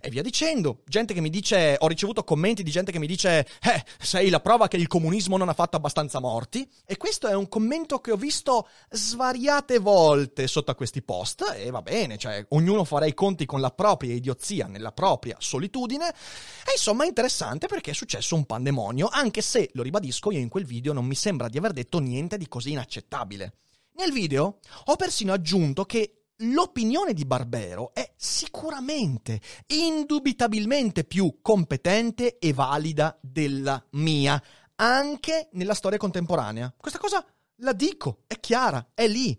E 0.00 0.08
via 0.08 0.22
dicendo. 0.22 0.82
Gente 0.86 1.14
che 1.14 1.20
mi 1.20 1.30
dice, 1.30 1.76
ho 1.80 1.88
ricevuto 1.88 2.22
commenti 2.22 2.62
di 2.62 2.70
gente 2.70 2.92
che 2.92 3.00
mi 3.00 3.08
dice 3.08 3.40
eh, 3.60 3.84
sei 3.98 4.30
la 4.30 4.38
prova 4.38 4.68
che 4.68 4.76
il 4.76 4.86
comunismo 4.86 5.36
non 5.36 5.48
ha 5.48 5.52
fatto 5.52 5.76
abbastanza 5.76 6.20
morti. 6.20 6.68
E 6.84 6.96
questo 6.96 7.26
è 7.26 7.34
un 7.34 7.48
commento 7.48 7.98
che 7.98 8.12
ho 8.12 8.16
visto 8.16 8.68
svariate 8.90 9.80
volte 9.80 10.46
sotto 10.46 10.70
a 10.70 10.76
questi 10.76 11.02
post 11.02 11.44
e 11.56 11.70
va 11.70 11.82
bene, 11.82 12.18
cioè 12.18 12.46
ognuno 12.50 12.84
farà 12.84 13.06
i 13.06 13.14
conti 13.14 13.44
con 13.44 13.60
la 13.60 13.70
propria 13.70 14.14
idiozia 14.14 14.68
nella 14.68 14.92
propria 14.92 15.34
solitudine. 15.40 16.08
E 16.08 16.72
insomma 16.76 17.02
è 17.02 17.08
interessante 17.08 17.66
perché 17.66 17.90
è 17.90 17.94
successo 17.94 18.36
un 18.36 18.44
pandemonio, 18.44 19.08
anche 19.10 19.42
se, 19.42 19.70
lo 19.72 19.82
ribadisco, 19.82 20.30
io 20.30 20.38
in 20.38 20.48
quel 20.48 20.66
video 20.66 20.92
non 20.92 21.04
mi 21.04 21.16
sembra 21.16 21.48
di 21.48 21.58
aver 21.58 21.72
detto 21.72 21.98
niente 21.98 22.38
di 22.38 22.46
così 22.46 22.70
inaccettabile. 22.70 23.54
Nel 23.94 24.12
video 24.12 24.58
ho 24.86 24.96
persino 24.96 25.32
aggiunto 25.32 25.84
che 25.84 26.24
l'opinione 26.36 27.12
di 27.12 27.24
Barbero 27.24 27.92
è 27.94 28.12
sicuramente, 28.16 29.40
indubitabilmente 29.66 31.04
più 31.04 31.38
competente 31.40 32.38
e 32.38 32.52
valida 32.52 33.16
della 33.20 33.84
mia, 33.90 34.42
anche 34.76 35.48
nella 35.52 35.74
storia 35.74 35.98
contemporanea. 35.98 36.72
Questa 36.76 36.98
cosa 36.98 37.24
la 37.56 37.72
dico, 37.72 38.22
è 38.26 38.40
chiara, 38.40 38.90
è 38.94 39.06
lì. 39.06 39.38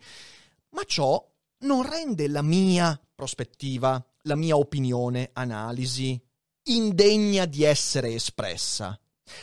Ma 0.70 0.84
ciò 0.86 1.30
non 1.60 1.88
rende 1.88 2.28
la 2.28 2.42
mia 2.42 3.00
prospettiva, 3.14 4.04
la 4.22 4.36
mia 4.36 4.56
opinione, 4.56 5.32
analisi, 5.34 6.20
indegna 6.64 7.46
di 7.46 7.64
essere 7.64 8.14
espressa. 8.14 8.98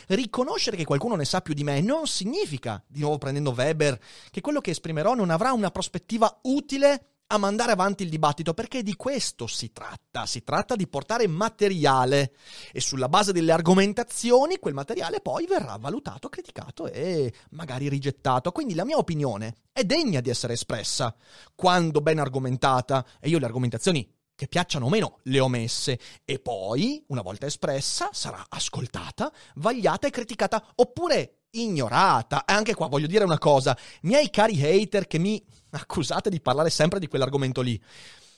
Riconoscere 0.07 0.77
che 0.77 0.85
qualcuno 0.85 1.15
ne 1.15 1.25
sa 1.25 1.41
più 1.41 1.53
di 1.53 1.63
me 1.63 1.81
non 1.81 2.07
significa, 2.07 2.83
di 2.87 2.99
nuovo 2.99 3.17
prendendo 3.17 3.53
Weber, 3.55 3.99
che 4.29 4.41
quello 4.41 4.61
che 4.61 4.71
esprimerò 4.71 5.13
non 5.13 5.29
avrà 5.29 5.53
una 5.53 5.71
prospettiva 5.71 6.39
utile 6.43 7.11
a 7.31 7.37
mandare 7.37 7.71
avanti 7.71 8.03
il 8.03 8.09
dibattito, 8.09 8.53
perché 8.53 8.83
di 8.83 8.95
questo 8.95 9.47
si 9.47 9.71
tratta. 9.71 10.25
Si 10.25 10.43
tratta 10.43 10.75
di 10.75 10.87
portare 10.87 11.27
materiale 11.27 12.33
e 12.73 12.81
sulla 12.81 13.07
base 13.07 13.31
delle 13.31 13.53
argomentazioni 13.53 14.59
quel 14.59 14.73
materiale 14.73 15.21
poi 15.21 15.45
verrà 15.47 15.77
valutato, 15.77 16.27
criticato 16.27 16.87
e 16.87 17.33
magari 17.51 17.87
rigettato. 17.87 18.51
Quindi 18.51 18.73
la 18.75 18.85
mia 18.85 18.97
opinione 18.97 19.55
è 19.71 19.85
degna 19.85 20.19
di 20.19 20.29
essere 20.29 20.53
espressa 20.53 21.15
quando 21.55 22.01
ben 22.01 22.19
argomentata 22.19 23.05
e 23.21 23.29
io 23.29 23.39
le 23.39 23.45
argomentazioni 23.45 24.19
che 24.41 24.47
piacciono 24.47 24.87
o 24.87 24.89
meno, 24.89 25.19
le 25.25 25.39
ho 25.39 25.47
messe 25.47 25.99
e 26.25 26.39
poi, 26.39 27.03
una 27.09 27.21
volta 27.21 27.45
espressa, 27.45 28.09
sarà 28.11 28.43
ascoltata, 28.49 29.31
vagliata 29.57 30.07
e 30.07 30.09
criticata 30.09 30.65
oppure 30.77 31.41
ignorata. 31.51 32.41
Anche 32.47 32.73
qua 32.73 32.87
voglio 32.87 33.05
dire 33.05 33.23
una 33.23 33.37
cosa, 33.37 33.77
miei 34.01 34.31
cari 34.31 34.59
hater 34.59 35.05
che 35.05 35.19
mi 35.19 35.39
accusate 35.69 36.31
di 36.31 36.41
parlare 36.41 36.71
sempre 36.71 36.97
di 36.97 37.05
quell'argomento 37.05 37.61
lì. 37.61 37.79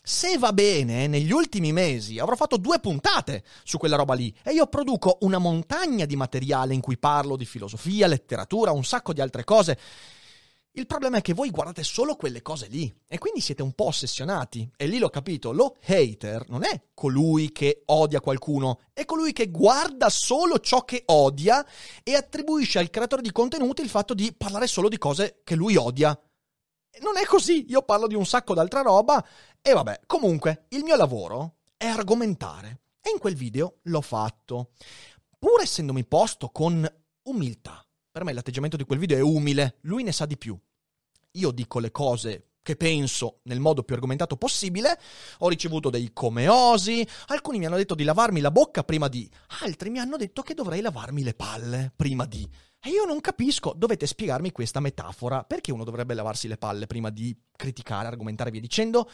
Se 0.02 0.38
va 0.38 0.52
bene, 0.52 1.08
negli 1.08 1.32
ultimi 1.32 1.72
mesi 1.72 2.20
avrò 2.20 2.36
fatto 2.36 2.58
due 2.58 2.82
puntate 2.82 3.46
su 3.64 3.78
quella 3.78 3.96
roba 3.96 4.14
lì 4.14 4.36
e 4.44 4.52
io 4.52 4.68
produco 4.68 5.20
una 5.22 5.38
montagna 5.38 6.04
di 6.04 6.18
materiale 6.18 6.74
in 6.74 6.82
cui 6.82 6.98
parlo 6.98 7.38
di 7.38 7.46
filosofia, 7.46 8.08
letteratura, 8.08 8.72
un 8.72 8.84
sacco 8.84 9.14
di 9.14 9.22
altre 9.22 9.46
cose 9.46 9.80
il 10.76 10.88
problema 10.88 11.18
è 11.18 11.22
che 11.22 11.34
voi 11.34 11.52
guardate 11.52 11.84
solo 11.84 12.16
quelle 12.16 12.42
cose 12.42 12.68
lì 12.68 12.92
e 13.08 13.20
quindi 13.20 13.42
siete 13.42 13.62
un 13.62 13.74
po' 13.74 13.86
ossessionati. 13.86 14.72
E 14.76 14.88
lì 14.88 14.98
l'ho 14.98 15.10
capito, 15.10 15.52
lo 15.52 15.78
hater 15.86 16.50
non 16.50 16.64
è 16.64 16.88
colui 16.96 17.52
che 17.52 17.84
odia 17.86 18.22
qualcuno, 18.22 18.80
è 18.92 19.06
colui 19.06 19.34
che 19.34 19.52
guarda 19.52 20.10
solo 20.10 20.60
ciò 20.60 20.84
che 20.84 21.04
odia 21.08 21.64
e 22.02 22.16
attribuisce 22.16 22.80
al 22.80 22.90
creatore 22.90 23.22
di 23.22 23.32
contenuti 23.32 23.84
il 23.84 23.90
fatto 23.90 24.16
di 24.16 24.34
parlare 24.34 24.66
solo 24.66 24.90
di 24.90 24.98
cose 24.98 25.42
che 25.44 25.54
lui 25.54 25.76
odia. 25.76 26.20
Non 27.02 27.18
è 27.18 27.26
così, 27.26 27.66
io 27.70 27.84
parlo 27.84 28.08
di 28.08 28.16
un 28.16 28.26
sacco 28.26 28.56
d'altra 28.56 28.82
roba 28.82 29.24
e 29.62 29.74
vabbè, 29.74 30.02
comunque 30.08 30.66
il 30.70 30.84
mio 30.84 30.96
lavoro 30.96 31.58
è 31.78 31.86
argomentare 31.86 32.82
e 33.00 33.12
in 33.12 33.20
quel 33.20 33.36
video 33.36 33.78
l'ho 33.84 34.02
fatto. 34.02 34.72
Pur 35.38 35.62
essendomi 35.62 36.04
posto 36.06 36.50
con 36.50 36.88
umiltà 37.26 37.83
per 38.14 38.24
me 38.24 38.32
l'atteggiamento 38.32 38.78
di 38.78 38.84
quel 38.84 39.00
video 39.00 39.18
è 39.18 39.22
umile, 39.22 39.78
lui 39.82 40.04
ne 40.04 40.12
sa 40.12 40.28
di 40.28 40.38
più. 40.38 40.56
Io 41.32 41.50
dico 41.50 41.80
le 41.80 41.90
cose 41.90 42.50
che 42.62 42.76
penso 42.76 43.40
nel 43.46 43.60
modo 43.60 43.82
più 43.82 43.96
argomentato 43.96 44.38
possibile, 44.38 45.00
ho 45.40 45.50
ricevuto 45.50 45.90
dei 45.90 46.12
comeosi, 46.14 47.06
alcuni 47.28 47.58
mi 47.58 47.66
hanno 47.66 47.76
detto 47.76 47.96
di 47.96 48.04
lavarmi 48.04 48.40
la 48.40 48.52
bocca 48.52 48.84
prima 48.84 49.08
di, 49.08 49.28
altri 49.62 49.90
mi 49.90 49.98
hanno 49.98 50.16
detto 50.16 50.44
che 50.44 50.54
dovrei 50.54 50.80
lavarmi 50.82 51.24
le 51.24 51.34
palle 51.34 51.92
prima 51.96 52.26
di. 52.28 52.48
E 52.80 52.90
io 52.90 53.04
non 53.06 53.20
capisco, 53.20 53.74
dovete 53.76 54.06
spiegarmi 54.06 54.52
questa 54.52 54.80
metafora, 54.80 55.44
perché 55.44 55.72
uno 55.72 55.84
dovrebbe 55.84 56.14
lavarsi 56.14 56.48
le 56.48 56.58
palle 56.58 56.86
prima 56.86 57.10
di 57.10 57.36
criticare, 57.56 58.08
argomentare 58.08 58.52
via 58.52 58.62
dicendo? 58.62 59.10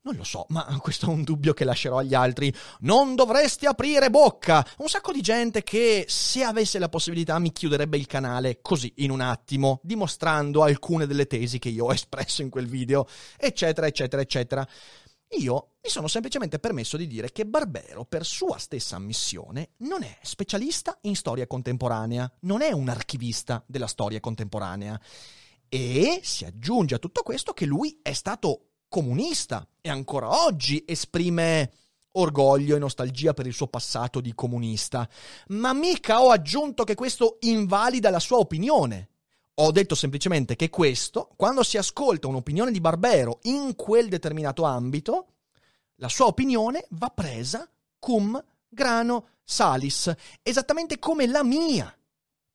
Non 0.00 0.14
lo 0.14 0.24
so, 0.24 0.46
ma 0.50 0.64
questo 0.80 1.06
è 1.06 1.08
un 1.08 1.22
dubbio 1.22 1.52
che 1.52 1.64
lascerò 1.64 1.98
agli 1.98 2.14
altri. 2.14 2.54
Non 2.80 3.14
dovresti 3.14 3.66
aprire 3.66 4.10
bocca! 4.10 4.66
Un 4.78 4.88
sacco 4.88 5.12
di 5.12 5.20
gente 5.20 5.62
che, 5.62 6.06
se 6.08 6.44
avesse 6.44 6.78
la 6.78 6.88
possibilità, 6.88 7.38
mi 7.38 7.52
chiuderebbe 7.52 7.96
il 7.98 8.06
canale 8.06 8.60
così, 8.62 8.92
in 8.98 9.10
un 9.10 9.20
attimo, 9.20 9.80
dimostrando 9.82 10.62
alcune 10.62 11.06
delle 11.06 11.26
tesi 11.26 11.58
che 11.58 11.68
io 11.68 11.86
ho 11.86 11.92
espresso 11.92 12.42
in 12.42 12.48
quel 12.48 12.66
video, 12.66 13.06
eccetera, 13.36 13.86
eccetera, 13.86 14.22
eccetera. 14.22 14.66
Io 15.40 15.72
mi 15.82 15.90
sono 15.90 16.08
semplicemente 16.08 16.58
permesso 16.58 16.96
di 16.96 17.06
dire 17.06 17.30
che 17.30 17.44
Barbero, 17.44 18.06
per 18.06 18.24
sua 18.24 18.56
stessa 18.56 18.96
ammissione, 18.96 19.72
non 19.78 20.02
è 20.02 20.16
specialista 20.22 20.96
in 21.02 21.16
storia 21.16 21.46
contemporanea, 21.46 22.32
non 22.42 22.62
è 22.62 22.70
un 22.72 22.88
archivista 22.88 23.62
della 23.66 23.86
storia 23.86 24.20
contemporanea. 24.20 24.98
E 25.68 26.20
si 26.22 26.46
aggiunge 26.46 26.94
a 26.94 26.98
tutto 26.98 27.22
questo 27.22 27.52
che 27.52 27.66
lui 27.66 27.98
è 28.00 28.14
stato 28.14 28.67
comunista 28.88 29.66
e 29.80 29.88
ancora 29.88 30.44
oggi 30.44 30.82
esprime 30.86 31.70
orgoglio 32.12 32.76
e 32.76 32.78
nostalgia 32.78 33.34
per 33.34 33.46
il 33.46 33.52
suo 33.52 33.68
passato 33.68 34.20
di 34.20 34.34
comunista. 34.34 35.08
Ma 35.48 35.72
mica 35.72 36.22
ho 36.22 36.30
aggiunto 36.30 36.84
che 36.84 36.94
questo 36.94 37.36
invalida 37.40 38.10
la 38.10 38.18
sua 38.18 38.38
opinione. 38.38 39.10
Ho 39.60 39.72
detto 39.72 39.94
semplicemente 39.94 40.56
che 40.56 40.70
questo, 40.70 41.30
quando 41.36 41.62
si 41.62 41.76
ascolta 41.76 42.28
un'opinione 42.28 42.70
di 42.70 42.80
Barbero 42.80 43.40
in 43.42 43.74
quel 43.74 44.08
determinato 44.08 44.62
ambito, 44.62 45.26
la 45.96 46.08
sua 46.08 46.26
opinione 46.26 46.86
va 46.90 47.10
presa 47.10 47.68
cum 47.98 48.42
grano 48.68 49.28
salis, 49.42 50.12
esattamente 50.42 50.98
come 50.98 51.26
la 51.26 51.42
mia. 51.42 51.92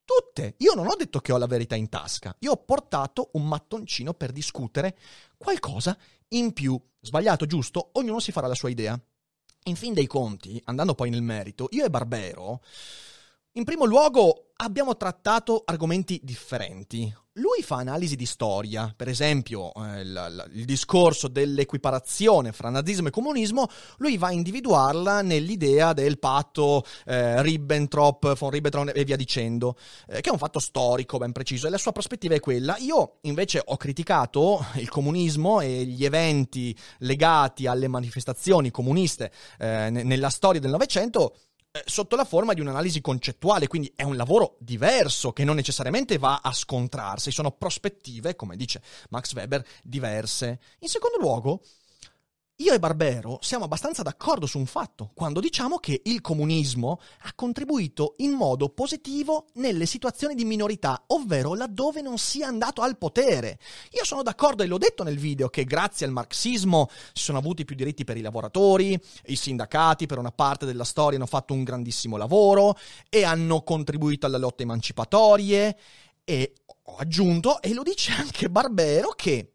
Tutte. 0.06 0.56
Io 0.58 0.74
non 0.74 0.88
ho 0.88 0.96
detto 0.96 1.20
che 1.20 1.32
ho 1.32 1.38
la 1.38 1.48
verità 1.48 1.75
in 1.75 1.90
tasca. 1.90 2.36
Io 2.40 2.52
ho 2.52 2.58
portato 2.58 3.30
un 3.34 3.48
mattoncino 3.48 4.13
per 4.13 4.32
discutere 4.32 4.98
qualcosa 5.38 5.98
in 6.34 6.54
più. 6.54 6.80
Sbagliato, 7.02 7.46
giusto? 7.46 7.90
Ognuno 7.94 8.20
si 8.20 8.32
farà 8.32 8.48
la 8.48 8.56
sua 8.56 8.70
idea. 8.70 9.00
In 9.66 9.75
fin 9.75 9.94
dei 9.94 10.08
conti, 10.08 10.62
andando 10.66 10.94
poi 10.94 11.10
nel 11.10 11.22
merito, 11.22 11.68
io 11.72 11.86
e 11.86 11.90
Barbero, 11.90 12.62
in 13.53 13.63
primo 13.65 13.86
luogo, 13.86 14.51
abbiamo 14.57 14.98
trattato 14.98 15.62
argomenti 15.65 16.19
differenti. 16.24 17.13
Lui 17.38 17.63
fa 17.63 17.77
analisi 17.77 18.15
di 18.15 18.27
storia, 18.27 18.93
per 18.95 19.07
esempio 19.07 19.74
eh, 19.74 20.01
il, 20.01 20.50
il, 20.53 20.65
discorso 20.65 21.27
dell'equiparazione 21.27 22.51
fra 22.51 22.69
nazismo 22.69 23.07
e 23.07 23.12
comunismo, 23.12 23.67
lui 23.98 24.17
va 24.17 24.27
a 24.27 24.31
individuarla 24.31 25.24
nell'idea 25.24 25.93
del 25.93 26.19
patto 26.19 26.83
eh, 27.05 27.41
Ribbentrop, 27.41 28.36
von 28.36 28.50
Ribbentrop 28.51 28.91
e 28.95 29.03
via 29.03 29.15
dicendo, 29.15 29.75
eh, 30.07 30.22
che 30.22 30.29
è 30.29 30.31
un 30.31 30.38
fatto 30.38 30.60
storico 30.60 31.17
ben 31.17 31.31
preciso 31.31 31.65
e 31.65 31.72
la 31.72 31.79
sua 31.79 31.91
prospettiva 31.91 32.36
è 32.36 32.39
quella. 32.39 32.77
Io 32.77 33.17
invece 33.22 33.62
ho 33.63 33.77
criticato 33.77 34.63
il 34.75 34.89
comunismo 34.89 35.60
e 35.60 35.86
gli 35.86 36.05
eventi 36.05 36.75
legati 37.00 37.65
alle 37.65 37.88
manifestazioni 37.88 38.69
comuniste 38.69 39.31
eh, 39.57 39.89
nella 39.89 40.29
storia 40.29 40.62
del 40.62 40.72
Novecento 40.72 41.36
sotto 41.86 42.15
la 42.15 42.24
forma 42.24 42.53
di 42.53 42.62
un'analisi 42.62 43.01
concettuale, 43.01 43.65
quindi 43.65 43.92
è 43.96 44.03
un 44.03 44.15
lavoro 44.15 44.58
diverso 44.60 45.34
che 45.34 45.44
non 45.44 45.56
necessariamente 45.56 46.20
va 46.20 46.42
a 46.44 46.53
scontrarsi, 46.53 47.32
sono 47.32 47.51
prospettive, 47.51 48.36
come 48.36 48.56
dice 48.56 48.80
Max 49.10 49.34
Weber, 49.34 49.65
diverse. 49.82 50.60
In 50.80 50.88
secondo 50.88 51.18
luogo, 51.18 51.62
io 52.57 52.74
e 52.74 52.79
Barbero 52.79 53.39
siamo 53.41 53.65
abbastanza 53.65 54.03
d'accordo 54.03 54.45
su 54.45 54.60
un 54.60 54.67
fatto, 54.67 55.12
quando 55.15 55.39
diciamo 55.39 55.79
che 55.79 56.01
il 56.05 56.22
comunismo 56.22 57.00
ha 57.24 57.33
contribuito 57.33 58.13
in 58.17 58.31
modo 58.31 58.69
positivo 58.69 59.48
nelle 59.55 59.88
situazioni 59.88 60.36
di 60.36 60.45
minorità, 60.45 61.03
ovvero 61.07 61.55
laddove 61.55 62.01
non 62.01 62.19
sia 62.19 62.48
andato 62.48 62.81
al 62.81 62.98
potere. 63.00 63.57
Io 63.93 64.05
sono 64.05 64.22
d'accordo 64.22 64.62
e 64.62 64.67
l'ho 64.67 64.77
detto 64.77 65.03
nel 65.03 65.17
video 65.17 65.50
che 65.50 65.63
grazie 65.63 66.05
al 66.05 66.12
marxismo 66.12 66.89
si 67.12 67.24
sono 67.24 67.39
avuti 67.39 67.65
più 67.65 67.75
diritti 67.75 68.03
per 68.03 68.17
i 68.17 68.22
lavoratori, 68.22 69.00
i 69.25 69.36
sindacati 69.36 70.05
per 70.05 70.19
una 70.19 70.31
parte 70.31 70.67
della 70.67 70.83
storia 70.83 71.17
hanno 71.17 71.25
fatto 71.25 71.53
un 71.53 71.63
grandissimo 71.63 72.17
lavoro 72.17 72.77
e 73.10 73.24
hanno 73.24 73.63
contribuito 73.63 74.27
alle 74.27 74.38
lotte 74.38 74.62
emancipatorie 74.62 75.77
e 76.24 76.53
ho 76.83 76.95
aggiunto, 76.98 77.62
e 77.62 77.74
lo 77.74 77.81
dice 77.81 78.12
anche 78.12 78.50
Barbero, 78.50 79.10
che 79.15 79.52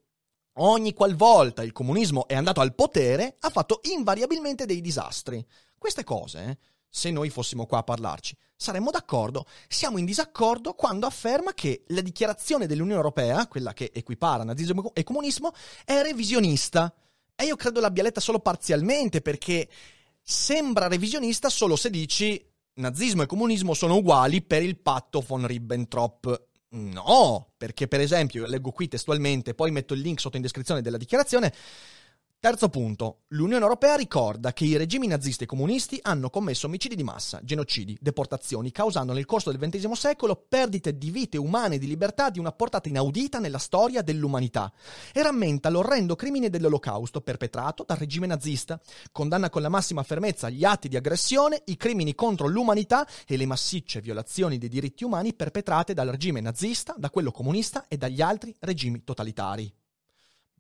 ogni 0.58 0.92
qualvolta 0.92 1.62
il 1.62 1.72
comunismo 1.72 2.26
è 2.26 2.34
andato 2.34 2.60
al 2.60 2.74
potere, 2.74 3.36
ha 3.40 3.50
fatto 3.50 3.80
invariabilmente 3.94 4.66
dei 4.66 4.80
disastri. 4.80 5.44
Queste 5.76 6.04
cose 6.04 6.58
se 6.90 7.10
noi 7.10 7.28
fossimo 7.30 7.66
qua 7.66 7.78
a 7.78 7.82
parlarci. 7.82 8.34
Saremmo 8.56 8.90
d'accordo. 8.90 9.44
Siamo 9.68 9.98
in 9.98 10.04
disaccordo 10.04 10.74
quando 10.74 11.06
afferma 11.06 11.52
che 11.52 11.84
la 11.88 12.00
dichiarazione 12.00 12.66
dell'Unione 12.66 12.96
Europea, 12.98 13.46
quella 13.46 13.72
che 13.72 13.90
equipara 13.92 14.42
nazismo 14.42 14.92
e 14.94 15.04
comunismo, 15.04 15.52
è 15.84 16.00
revisionista. 16.02 16.92
E 17.36 17.44
io 17.44 17.56
credo 17.56 17.80
l'abbia 17.80 18.02
letta 18.02 18.20
solo 18.20 18.40
parzialmente 18.40 19.20
perché 19.20 19.68
sembra 20.20 20.88
revisionista 20.88 21.48
solo 21.48 21.76
se 21.76 21.90
dici 21.90 22.44
nazismo 22.74 23.22
e 23.22 23.26
comunismo 23.26 23.74
sono 23.74 23.96
uguali 23.96 24.42
per 24.42 24.62
il 24.62 24.78
patto 24.78 25.20
von 25.20 25.46
Ribbentrop. 25.46 26.47
No, 26.70 27.52
perché 27.56 27.88
per 27.88 28.00
esempio, 28.00 28.46
leggo 28.46 28.72
qui 28.72 28.88
testualmente, 28.88 29.54
poi 29.54 29.70
metto 29.70 29.94
il 29.94 30.00
link 30.00 30.20
sotto 30.20 30.36
in 30.36 30.42
descrizione 30.42 30.82
della 30.82 30.98
dichiarazione, 30.98 31.52
Terzo 32.40 32.68
punto, 32.68 33.22
l'Unione 33.30 33.64
Europea 33.64 33.96
ricorda 33.96 34.52
che 34.52 34.64
i 34.64 34.76
regimi 34.76 35.08
nazisti 35.08 35.42
e 35.42 35.46
comunisti 35.48 35.98
hanno 36.02 36.30
commesso 36.30 36.68
omicidi 36.68 36.94
di 36.94 37.02
massa, 37.02 37.40
genocidi, 37.42 37.98
deportazioni, 38.00 38.70
causando 38.70 39.12
nel 39.12 39.24
corso 39.24 39.50
del 39.50 39.58
XX 39.58 39.90
secolo 39.90 40.46
perdite 40.48 40.96
di 40.96 41.10
vite 41.10 41.36
umane 41.36 41.74
e 41.74 41.78
di 41.78 41.88
libertà 41.88 42.30
di 42.30 42.38
una 42.38 42.52
portata 42.52 42.88
inaudita 42.88 43.40
nella 43.40 43.58
storia 43.58 44.02
dell'umanità. 44.02 44.72
E 45.12 45.20
rammenta 45.20 45.68
l'orrendo 45.68 46.14
crimine 46.14 46.48
dell'olocausto 46.48 47.22
perpetrato 47.22 47.82
dal 47.84 47.96
regime 47.96 48.28
nazista, 48.28 48.80
condanna 49.10 49.50
con 49.50 49.62
la 49.62 49.68
massima 49.68 50.04
fermezza 50.04 50.48
gli 50.48 50.62
atti 50.62 50.86
di 50.86 50.96
aggressione, 50.96 51.62
i 51.64 51.76
crimini 51.76 52.14
contro 52.14 52.46
l'umanità 52.46 53.04
e 53.26 53.36
le 53.36 53.46
massicce 53.46 54.00
violazioni 54.00 54.58
dei 54.58 54.68
diritti 54.68 55.02
umani 55.02 55.34
perpetrate 55.34 55.92
dal 55.92 56.06
regime 56.06 56.40
nazista, 56.40 56.94
da 56.96 57.10
quello 57.10 57.32
comunista 57.32 57.88
e 57.88 57.96
dagli 57.96 58.20
altri 58.22 58.54
regimi 58.60 59.02
totalitari. 59.02 59.77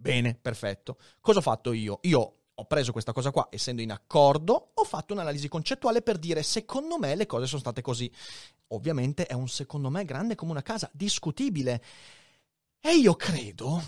Bene, 0.00 0.38
perfetto. 0.40 0.96
Cosa 1.20 1.40
ho 1.40 1.42
fatto 1.42 1.72
io? 1.72 1.98
Io 2.02 2.34
ho 2.54 2.64
preso 2.66 2.92
questa 2.92 3.12
cosa 3.12 3.32
qua, 3.32 3.48
essendo 3.50 3.82
in 3.82 3.90
accordo, 3.90 4.70
ho 4.74 4.84
fatto 4.84 5.12
un'analisi 5.12 5.48
concettuale 5.48 6.02
per 6.02 6.18
dire 6.18 6.42
secondo 6.42 6.98
me 6.98 7.16
le 7.16 7.26
cose 7.26 7.46
sono 7.46 7.60
state 7.60 7.82
così. 7.82 8.10
Ovviamente 8.68 9.26
è 9.26 9.32
un 9.32 9.48
secondo 9.48 9.90
me 9.90 10.04
grande 10.04 10.36
come 10.36 10.52
una 10.52 10.62
casa, 10.62 10.88
discutibile. 10.92 11.82
E 12.80 12.94
io 12.94 13.14
credo 13.16 13.82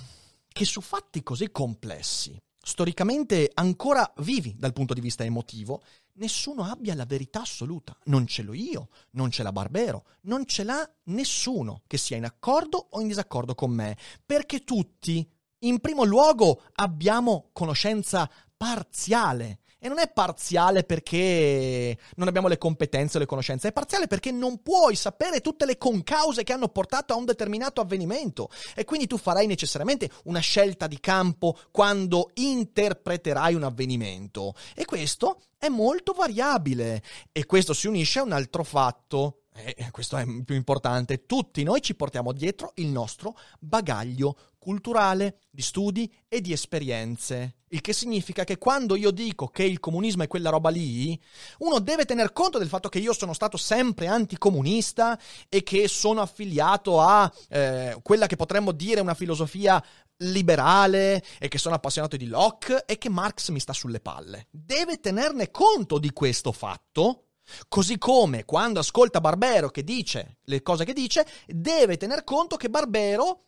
che 0.49 0.65
su 0.65 0.81
fatti 0.81 1.23
così 1.23 1.53
complessi, 1.53 2.37
storicamente 2.61 3.51
ancora 3.55 4.13
vivi 4.19 4.55
dal 4.57 4.73
punto 4.73 4.95
di 4.95 5.01
vista 5.01 5.23
emotivo, 5.25 5.83
nessuno 6.15 6.65
abbia 6.65 6.97
la 6.97 7.07
verità 7.07 7.43
assoluta. 7.43 7.97
Non 8.05 8.27
ce 8.27 8.43
l'ho 8.43 8.53
io, 8.53 8.89
non 9.13 9.31
ce 9.31 9.45
l'ha 9.45 9.53
Barbero, 9.53 10.07
non 10.23 10.45
ce 10.45 10.65
l'ha 10.65 10.89
nessuno 11.05 11.83
che 11.87 11.99
sia 11.99 12.17
in 12.17 12.25
accordo 12.25 12.89
o 12.91 13.01
in 13.01 13.07
disaccordo 13.07 13.55
con 13.55 13.71
me, 13.71 13.97
perché 14.27 14.65
tutti 14.65 15.29
in 15.61 15.81
primo 15.81 16.05
luogo 16.05 16.63
abbiamo 16.75 17.51
conoscenza 17.53 18.31
parziale. 18.57 19.61
E 19.83 19.89
non 19.89 19.99
è 19.99 20.13
parziale 20.13 20.85
perché 20.85 21.97
non 22.17 22.29
abbiamo 22.29 22.49
le 22.49 22.59
competenze 22.59 23.17
o 23.17 23.21
le 23.21 23.25
conoscenze, 23.25 23.69
è 23.69 23.73
parziale 23.73 24.09
perché 24.09 24.31
non 24.31 24.61
puoi 24.61 24.95
sapere 24.95 25.41
tutte 25.41 25.65
le 25.65 25.79
concause 25.79 26.43
che 26.43 26.53
hanno 26.53 26.69
portato 26.69 27.15
a 27.15 27.17
un 27.17 27.25
determinato 27.25 27.81
avvenimento. 27.81 28.51
E 28.75 28.85
quindi 28.85 29.07
tu 29.07 29.17
farai 29.17 29.47
necessariamente 29.47 30.11
una 30.25 30.41
scelta 30.41 30.87
di 30.87 31.01
campo 31.01 31.59
quando 31.71 32.31
interpreterai 32.35 33.55
un 33.55 33.63
avvenimento. 33.63 34.55
E 34.75 34.85
questo 34.85 35.41
è 35.57 35.69
molto 35.69 36.13
variabile. 36.13 37.03
E 37.33 37.47
questo 37.47 37.73
si 37.73 37.87
unisce 37.87 38.19
a 38.19 38.25
un 38.25 38.33
altro 38.33 38.65
fatto 38.65 39.41
e 39.53 39.91
questo 39.91 40.17
è 40.17 40.25
più 40.45 40.55
importante, 40.55 41.27
tutti 41.27 41.63
noi 41.63 41.83
ci 41.83 41.95
portiamo 41.95 42.33
dietro 42.33 42.73
il 42.77 42.87
nostro 42.87 43.37
bagaglio 43.59 44.37
culturale, 44.61 45.41
di 45.51 45.63
studi 45.63 46.13
e 46.29 46.41
di 46.41 46.53
esperienze. 46.53 47.57
Il 47.71 47.81
che 47.81 47.93
significa 47.93 48.45
che 48.45 48.59
quando 48.59 48.95
io 48.95 49.11
dico 49.11 49.49
che 49.49 49.65
il 49.65 49.81
comunismo 49.81 50.23
è 50.23 50.29
quella 50.29 50.51
roba 50.51 50.69
lì, 50.69 51.19
uno 51.59 51.81
deve 51.81 52.05
tener 52.05 52.33
conto 52.33 52.59
del 52.59 52.69
fatto 52.69 52.89
che 52.89 52.99
io 52.99 53.13
sono 53.13 53.33
stato 53.33 53.57
sempre 53.57 54.07
anticomunista 54.07 55.19
e 55.49 55.63
che 55.63 55.89
sono 55.89 56.21
affiliato 56.21 57.01
a 57.01 57.33
eh, 57.49 57.99
quella 58.03 58.27
che 58.27 58.37
potremmo 58.37 58.73
dire 58.73 59.01
una 59.01 59.15
filosofia 59.15 59.83
liberale 60.19 61.25
e 61.39 61.49
che 61.49 61.59
sono 61.59 61.77
appassionato 61.77 62.17
di 62.17 62.27
Locke 62.27 62.85
e 62.85 62.99
che 62.99 63.09
Marx 63.09 63.49
mi 63.49 63.61
sta 63.61 63.73
sulle 63.73 64.01
palle. 64.01 64.49
Deve 64.51 65.01
tenerne 65.01 65.51
conto 65.51 65.99
di 65.99 66.13
questo 66.13 66.53
fatto 66.53 67.25
Così 67.69 67.99
come 67.99 68.45
quando 68.45 68.79
ascolta 68.79 69.21
Barbero 69.21 69.71
che 69.71 69.83
dice 69.83 70.39
le 70.45 70.63
cose 70.63 70.85
che 70.85 70.93
dice, 70.93 71.27
deve 71.47 71.97
tener 71.97 72.25
conto 72.25 72.57
che 72.57 72.71
Barbero 72.71 73.47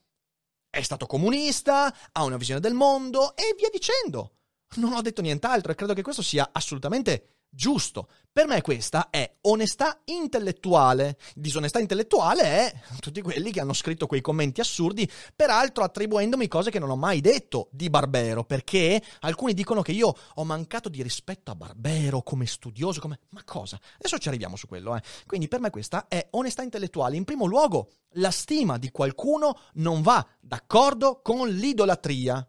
è 0.75 0.81
stato 0.81 1.05
comunista, 1.05 1.95
ha 2.13 2.25
una 2.25 2.39
visione 2.39 2.59
del 2.59 2.73
mondo 2.73 3.37
e 3.37 3.55
via 3.59 3.69
dicendo. 3.71 4.39
Non 4.77 4.95
ho 4.95 5.03
detto 5.03 5.21
nient'altro 5.21 5.71
e 5.71 5.75
credo 5.75 5.93
che 5.93 6.01
questo 6.01 6.23
sia 6.23 6.49
assolutamente 6.51 7.42
giusto. 7.53 8.09
Per 8.33 8.47
me 8.47 8.63
questa 8.63 9.11
è 9.11 9.31
onestà 9.43 10.01
intellettuale. 10.07 11.19
Disonestà 11.35 11.81
intellettuale 11.81 12.43
è 12.43 12.75
tutti 12.99 13.21
quelli 13.21 13.53
che 13.53 13.61
hanno 13.61 13.75
scritto 13.75 14.07
quei 14.07 14.23
commenti 14.23 14.63
assurdi, 14.63 15.09
peraltro 15.37 15.85
attribuendomi 15.85 16.49
cose 16.49 16.71
che 16.71 16.79
non 16.79 16.89
ho 16.89 16.97
mai 16.97 17.21
detto 17.21 17.69
di 17.71 17.91
Barbero, 17.91 18.45
perché 18.45 19.03
alcuni 19.21 19.53
dicono 19.53 19.83
che 19.83 19.93
io 19.93 20.15
ho 20.35 20.45
mancato 20.45 20.89
di 20.89 21.03
rispetto 21.03 21.51
a 21.51 21.55
Barbero 21.55 22.23
come 22.23 22.47
studioso, 22.47 23.01
come... 23.01 23.19
Ma 23.31 23.43
cosa? 23.45 23.79
Adesso 23.99 24.17
ci 24.17 24.29
arriviamo 24.29 24.57
su 24.57 24.67
quello, 24.67 24.97
eh. 24.97 25.03
Quindi 25.27 25.47
per 25.47 25.61
me 25.61 25.69
questa 25.69 26.09
è 26.09 26.27
onestà 26.31 26.63
intellettuale. 26.63 27.17
In 27.17 27.25
primo 27.25 27.45
luogo, 27.45 27.91
la 28.13 28.31
stima 28.31 28.79
di 28.79 28.91
qualcuno 28.91 29.59
non 29.75 30.01
va 30.01 30.27
d'accordo 30.41 31.21
con 31.23 31.49
l'idolatria. 31.49 32.47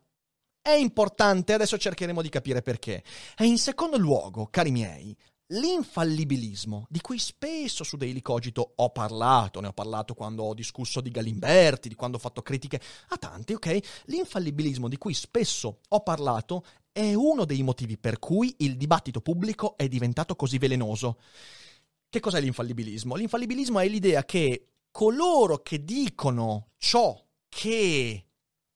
È 0.66 0.72
importante, 0.72 1.52
adesso 1.52 1.78
cercheremo 1.78 2.22
di 2.22 2.30
capire 2.30 2.62
perché. 2.62 3.04
E 3.38 3.44
in 3.44 3.58
secondo 3.58 3.98
luogo, 3.98 4.48
cari 4.48 4.72
miei, 4.72 5.14
l'infallibilismo, 5.48 6.88
di 6.90 7.02
cui 7.02 7.20
spesso 7.20 7.84
su 7.84 7.98
Daily 7.98 8.22
Cogito 8.22 8.72
ho 8.78 8.90
parlato, 8.92 9.60
ne 9.60 9.68
ho 9.68 9.74
parlato 9.74 10.14
quando 10.14 10.44
ho 10.44 10.54
discusso 10.54 11.02
di 11.02 11.12
Galimberti, 11.12 11.90
di 11.90 11.96
quando 11.96 12.16
ho 12.16 12.20
fatto 12.22 12.42
critiche 12.42 12.80
a 13.10 13.18
tanti, 13.18 13.52
ok? 13.52 14.04
L'infallibilismo 14.06 14.88
di 14.88 14.98
cui 14.98 15.14
spesso 15.14 15.80
ho 15.86 16.00
parlato 16.00 16.64
è 16.94 17.14
uno 17.14 17.44
dei 17.44 17.62
motivi 17.62 17.98
per 17.98 18.20
cui 18.20 18.56
il 18.60 18.78
dibattito 18.78 19.20
pubblico 19.20 19.76
è 19.76 19.90
diventato 19.90 20.38
così 20.38 20.60
velenoso. 20.60 21.20
Che 22.08 22.20
cos'è 22.22 22.40
l'infallibilismo? 22.40 23.16
L'infallibilismo 23.16 23.80
è 23.80 23.88
l'idea 23.90 24.24
che 24.24 24.70
coloro 24.92 25.58
che 25.58 25.84
dicono 25.84 26.70
ciò 26.78 27.22
che 27.50 28.28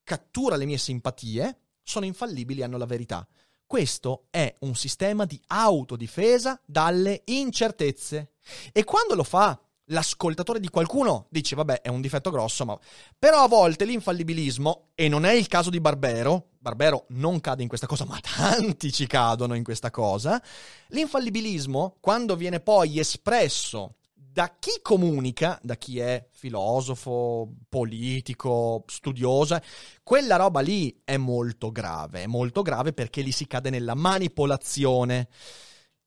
cattura 0.03 0.57
le 0.57 0.65
mie 0.65 0.77
simpatie, 0.77 1.61
sono 1.87 2.05
infallibili 2.05 2.63
hanno 2.63 2.77
la 2.77 2.85
verità. 2.85 3.25
Questo 3.65 4.25
è 4.29 4.53
un 4.59 4.75
sistema 4.75 5.25
di 5.25 5.41
autodifesa 5.47 6.59
dalle 6.65 7.21
incertezze. 7.25 8.33
E 8.71 8.83
quando 8.83 9.15
lo 9.15 9.23
fa 9.23 9.59
l'ascoltatore 9.85 10.59
di 10.59 10.69
qualcuno, 10.69 11.27
dice 11.29 11.55
vabbè 11.55 11.81
è 11.81 11.87
un 11.87 12.01
difetto 12.01 12.29
grosso, 12.29 12.65
ma... 12.65 12.77
Però 13.17 13.43
a 13.43 13.47
volte 13.47 13.85
l'infallibilismo, 13.85 14.89
e 14.95 15.07
non 15.07 15.25
è 15.25 15.31
il 15.31 15.47
caso 15.47 15.69
di 15.69 15.79
Barbero, 15.79 16.49
Barbero 16.59 17.05
non 17.09 17.39
cade 17.39 17.61
in 17.61 17.69
questa 17.69 17.87
cosa, 17.87 18.05
ma 18.05 18.19
tanti 18.19 18.91
ci 18.91 19.07
cadono 19.07 19.53
in 19.53 19.63
questa 19.63 19.89
cosa, 19.89 20.41
l'infallibilismo, 20.87 21.97
quando 22.01 22.35
viene 22.35 22.59
poi 22.59 22.99
espresso 22.99 23.96
da 24.37 24.53
chi 24.59 24.81
comunica, 24.83 25.59
da 25.63 25.77
chi 25.77 25.97
è 25.97 26.27
filosofo, 26.29 27.55
politico, 27.67 28.83
studioso, 28.85 29.59
quella 30.03 30.35
roba 30.35 30.59
lì 30.59 31.01
è 31.03 31.17
molto 31.17 31.71
grave, 31.71 32.21
è 32.21 32.27
molto 32.27 32.61
grave 32.61 32.93
perché 32.93 33.21
lì 33.21 33.31
si 33.31 33.47
cade 33.47 33.71
nella 33.71 33.95
manipolazione. 33.95 35.27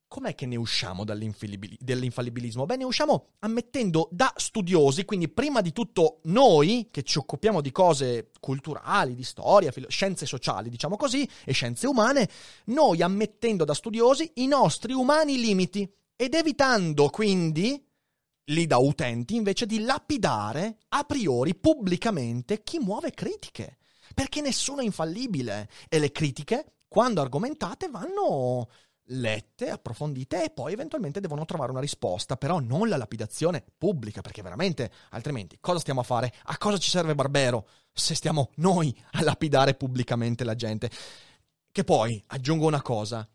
Com'è 0.07 0.37
che 0.37 0.47
ne 0.47 0.55
usciamo 0.55 1.03
dall'infallibilismo? 1.03 2.67
Beh, 2.67 2.77
ne 2.77 2.85
usciamo 2.85 3.31
ammettendo 3.41 4.09
da 4.13 4.33
studiosi, 4.37 5.05
quindi 5.05 5.29
prima 5.29 5.61
di 5.61 5.73
tutto 5.73 6.21
noi 6.27 6.87
che 6.89 7.03
ci 7.03 7.19
occupiamo 7.19 7.61
di 7.61 7.73
cose 7.73 8.31
culturali, 8.39 9.17
di 9.17 9.25
storia, 9.25 9.73
filo- 9.73 9.91
scienze 9.91 10.25
sociali, 10.25 10.71
diciamo 10.71 10.97
così, 10.97 11.29
e 11.45 11.53
scienze 11.53 11.89
umane, 11.89 12.29
noi 12.67 13.03
ammettendo 13.03 13.65
da 13.65 13.75
studiosi 13.75 14.31
i 14.35 14.47
nostri 14.47 14.93
umani 14.93 15.37
limiti 15.37 15.93
ed 16.15 16.35
evitando 16.35 17.09
quindi 17.09 17.89
lì 18.47 18.67
da 18.67 18.79
utenti 18.79 19.37
invece 19.37 19.67
di 19.67 19.81
lapidare 19.81 20.79
a 20.89 21.05
priori 21.05 21.55
pubblicamente 21.55 22.63
chi 22.63 22.79
muove 22.79 23.13
critiche. 23.13 23.79
Perché 24.15 24.41
nessuno 24.41 24.81
è 24.81 24.85
infallibile 24.85 25.69
e 25.89 25.99
le 25.99 26.11
critiche, 26.11 26.75
quando 26.89 27.21
argomentate, 27.21 27.89
vanno 27.89 28.69
lette, 29.13 29.71
approfondite 29.71 30.45
e 30.45 30.51
poi 30.51 30.73
eventualmente 30.73 31.21
devono 31.21 31.45
trovare 31.45 31.71
una 31.71 31.81
risposta, 31.81 32.37
però 32.37 32.59
non 32.59 32.89
la 32.89 32.97
lapidazione 32.97 33.65
pubblica, 33.77 34.21
perché 34.21 34.43
veramente 34.43 34.91
altrimenti 35.11 35.59
cosa 35.61 35.79
stiamo 35.79 36.01
a 36.01 36.05
fare? 36.05 36.33
A 36.45 36.59
cosa 36.59 36.79
ci 36.79 36.91
serve 36.91 37.15
Barbero 37.15 37.69
se 37.93 38.15
stiamo 38.15 38.51
noi 38.57 38.97
a 39.13 39.23
lapidare 39.23 39.75
pubblicamente 39.75 40.45
la 40.45 40.55
gente? 40.55 40.91
Che 41.73 41.85
poi 41.85 42.23
aggiungo 42.29 42.67
una 42.67 42.83
cosa, 42.83 43.29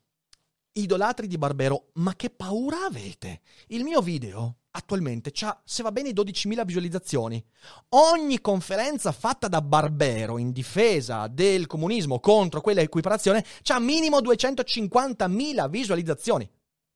idolatri 0.74 1.28
di 1.28 1.38
Barbero, 1.38 1.88
ma 1.94 2.16
che 2.16 2.30
paura 2.30 2.86
avete? 2.86 3.42
Il 3.68 3.84
mio 3.84 4.02
video 4.02 4.58
attualmente 4.76 5.32
ha, 5.42 5.62
se 5.64 5.84
va 5.84 5.92
bene, 5.92 6.12
12.000 6.12 6.66
visualizzazioni. 6.66 7.44
Ogni 7.90 8.42
conferenza 8.42 9.12
fatta 9.12 9.48
da 9.48 9.62
Barbero 9.62 10.38
in 10.38 10.52
difesa 10.52 11.28
del 11.28 11.66
comunismo 11.66 12.20
contro 12.20 12.62
quella 12.62 12.82
equiparazione 12.82 13.44
ha 13.68 13.80
minimo 13.80 14.20
250.000 14.20 15.70
visualizzazioni. 15.70 16.50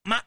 Ma, 0.04 0.22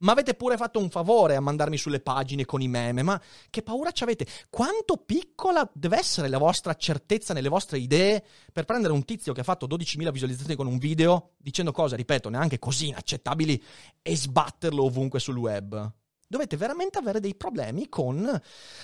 Ma 0.00 0.12
avete 0.12 0.34
pure 0.34 0.56
fatto 0.56 0.78
un 0.78 0.90
favore 0.90 1.36
a 1.36 1.40
mandarmi 1.40 1.76
sulle 1.76 2.00
pagine 2.00 2.44
con 2.44 2.60
i 2.60 2.68
meme, 2.68 3.02
ma 3.02 3.20
che 3.50 3.62
paura 3.62 3.90
ci 3.92 4.02
avete? 4.02 4.26
Quanto 4.50 4.96
piccola 4.96 5.68
deve 5.72 5.98
essere 5.98 6.28
la 6.28 6.38
vostra 6.38 6.74
certezza 6.74 7.32
nelle 7.32 7.48
vostre 7.48 7.78
idee 7.78 8.24
per 8.52 8.64
prendere 8.64 8.92
un 8.92 9.04
tizio 9.04 9.32
che 9.32 9.40
ha 9.40 9.44
fatto 9.44 9.66
12.000 9.66 10.10
visualizzazioni 10.10 10.56
con 10.56 10.66
un 10.66 10.78
video 10.78 11.34
dicendo 11.36 11.72
cose, 11.72 11.96
ripeto, 11.96 12.28
neanche 12.28 12.58
così 12.58 12.88
inaccettabili 12.88 13.62
e 14.02 14.16
sbatterlo 14.16 14.84
ovunque 14.84 15.20
sul 15.20 15.36
web? 15.36 15.92
Dovete 16.30 16.58
veramente 16.58 16.98
avere 16.98 17.20
dei 17.20 17.34
problemi 17.34 17.88
con 17.88 18.20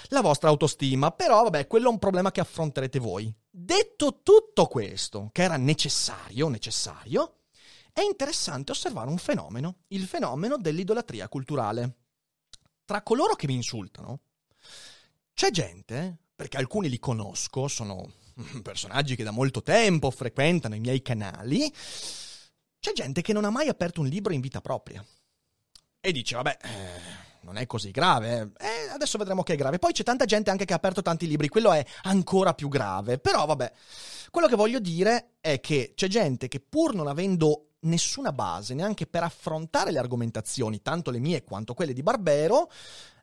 la 0.08 0.20
vostra 0.22 0.48
autostima, 0.48 1.10
però 1.10 1.42
vabbè, 1.42 1.66
quello 1.66 1.88
è 1.88 1.92
un 1.92 1.98
problema 1.98 2.32
che 2.32 2.40
affronterete 2.40 2.98
voi. 2.98 3.30
Detto 3.50 4.20
tutto 4.22 4.66
questo, 4.66 5.28
che 5.30 5.42
era 5.42 5.58
necessario, 5.58 6.48
necessario, 6.48 7.40
è 7.92 8.00
interessante 8.00 8.72
osservare 8.72 9.10
un 9.10 9.18
fenomeno, 9.18 9.76
il 9.88 10.06
fenomeno 10.06 10.56
dell'idolatria 10.56 11.28
culturale. 11.28 11.96
Tra 12.86 13.02
coloro 13.02 13.34
che 13.34 13.46
mi 13.46 13.54
insultano, 13.54 14.20
c'è 15.34 15.50
gente, 15.50 16.16
perché 16.34 16.56
alcuni 16.56 16.88
li 16.88 16.98
conosco, 16.98 17.68
sono 17.68 18.10
personaggi 18.62 19.16
che 19.16 19.22
da 19.22 19.32
molto 19.32 19.62
tempo 19.62 20.10
frequentano 20.10 20.74
i 20.76 20.80
miei 20.80 21.02
canali, 21.02 21.70
c'è 22.80 22.92
gente 22.92 23.20
che 23.20 23.34
non 23.34 23.44
ha 23.44 23.50
mai 23.50 23.68
aperto 23.68 24.00
un 24.00 24.06
libro 24.06 24.32
in 24.32 24.40
vita 24.40 24.62
propria. 24.62 25.04
E 26.00 26.12
dice, 26.12 26.36
vabbè, 26.36 26.58
eh, 26.62 27.23
non 27.44 27.58
è 27.58 27.66
così 27.66 27.90
grave, 27.90 28.52
eh, 28.58 28.66
eh 28.66 28.88
adesso 28.92 29.18
vedremo 29.18 29.42
che 29.42 29.52
è 29.52 29.56
grave. 29.56 29.78
Poi 29.78 29.92
c'è 29.92 30.02
tanta 30.02 30.24
gente 30.24 30.50
anche 30.50 30.64
che 30.64 30.72
ha 30.72 30.76
aperto 30.76 31.02
tanti 31.02 31.26
libri, 31.26 31.48
quello 31.48 31.72
è 31.72 31.84
ancora 32.02 32.54
più 32.54 32.68
grave. 32.68 33.18
Però 33.18 33.44
vabbè, 33.46 33.72
quello 34.30 34.48
che 34.48 34.56
voglio 34.56 34.80
dire 34.80 35.34
è 35.40 35.60
che 35.60 35.92
c'è 35.94 36.08
gente 36.08 36.48
che 36.48 36.60
pur 36.60 36.94
non 36.94 37.06
avendo 37.06 37.74
nessuna 37.80 38.32
base 38.32 38.74
neanche 38.74 39.06
per 39.06 39.22
affrontare 39.22 39.92
le 39.92 39.98
argomentazioni, 39.98 40.82
tanto 40.82 41.10
le 41.10 41.18
mie 41.18 41.44
quanto 41.44 41.74
quelle 41.74 41.92
di 41.92 42.02
Barbero, 42.02 42.70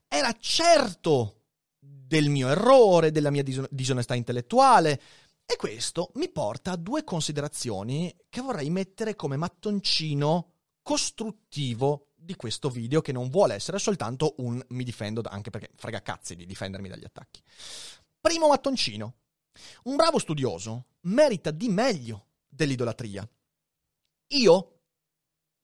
era 0.07 0.31
certo 0.39 1.37
del 1.79 2.29
mio 2.29 2.49
errore, 2.49 3.11
della 3.11 3.31
mia 3.31 3.43
dis- 3.43 3.67
disonestà 3.69 4.13
intellettuale. 4.15 5.01
E 5.45 5.55
questo 5.57 6.11
mi 6.15 6.29
porta 6.29 6.71
a 6.71 6.77
due 6.77 7.03
considerazioni 7.03 8.15
che 8.29 8.41
vorrei 8.41 8.69
mettere 8.69 9.15
come 9.15 9.35
mattoncino 9.35 10.53
costruttivo 10.81 12.10
di 12.23 12.35
questo 12.35 12.69
video 12.69 13.01
che 13.01 13.11
non 13.11 13.29
vuole 13.29 13.55
essere 13.55 13.79
soltanto 13.79 14.35
un 14.37 14.63
mi 14.69 14.83
difendo, 14.83 15.21
anche 15.25 15.49
perché 15.49 15.71
frega 15.75 16.01
cazzi 16.01 16.35
di 16.35 16.45
difendermi 16.45 16.87
dagli 16.87 17.03
attacchi. 17.03 17.41
Primo 18.19 18.47
mattoncino. 18.47 19.15
Un 19.83 19.95
bravo 19.95 20.19
studioso 20.19 20.85
merita 21.01 21.51
di 21.51 21.67
meglio 21.67 22.27
dell'idolatria. 22.47 23.27
Io, 24.27 24.81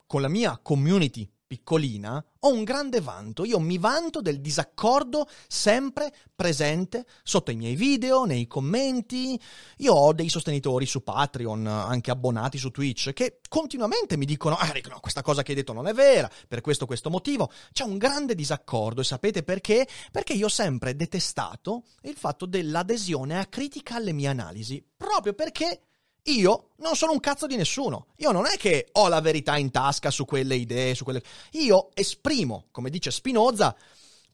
con 0.06 0.22
la 0.22 0.28
mia 0.28 0.58
community 0.58 1.32
piccolina, 1.48 2.24
ho 2.40 2.52
un 2.52 2.64
grande 2.64 3.00
vanto. 3.00 3.46
Io 3.46 3.60
mi 3.60 3.78
vanto 3.78 4.22
del 4.22 4.42
disaccordo 4.42 5.28
sempre 5.48 6.14
presente 6.36 7.06
sotto 7.24 7.52
i 7.52 7.56
miei 7.56 7.76
video, 7.76 8.26
nei 8.26 8.46
commenti. 8.46 9.40
Io 9.78 9.94
ho 9.94 10.14
dei 10.14 10.30
sostenitori 10.30 10.86
su 10.86 11.02
Patreon, 11.02 11.66
anche 11.66 12.12
abbonati 12.12 12.58
su 12.58 12.70
Twitch, 12.70 13.14
che 13.14 13.40
continuamente 13.48 14.18
mi 14.18 14.26
dicono: 14.26 14.56
Ah, 14.56 14.72
Rick, 14.72 14.90
no, 14.90 15.00
questa 15.00 15.22
cosa 15.22 15.42
che 15.42 15.52
hai 15.52 15.58
detto 15.58 15.74
non 15.74 15.88
è 15.88 15.94
vera, 15.94 16.30
per 16.48 16.62
questo 16.62 16.86
questo 16.86 17.10
motivo. 17.10 17.50
C'è 17.72 17.84
un 17.84 17.98
grande 17.98 18.36
disaccordo 18.36 19.02
e 19.02 19.06
sapete 19.06 19.44
perché? 19.44 19.88
Perché 20.12 20.34
io 20.34 20.46
ho 20.46 20.50
sempre 20.50 20.96
detestato 20.96 21.84
il 22.02 22.16
fatto 22.16 22.46
dell'adesione 22.46 23.40
a 23.40 23.46
critica 23.46 23.96
alle 23.96 24.12
mie 24.12 24.28
analisi, 24.28 24.86
proprio 24.96 25.34
perché 25.34 25.87
io 26.28 26.72
non 26.78 26.96
sono 26.96 27.12
un 27.12 27.20
cazzo 27.20 27.48
di 27.48 27.56
nessuno. 27.56 28.08
Io 28.18 28.32
non 28.32 28.46
è 28.46 28.58
che 28.58 28.90
ho 28.94 29.08
la 29.08 29.22
verità 29.22 29.58
in 29.58 29.72
tasca 29.72 30.12
su 30.12 30.26
quelle 30.26 30.56
idee, 30.56 30.96
su 30.96 31.04
quelle... 31.04 31.22
Io 31.52 31.90
esprimo, 31.94 32.68
come 32.72 32.90
dice 32.90 33.12
Spinoza, 33.12 33.76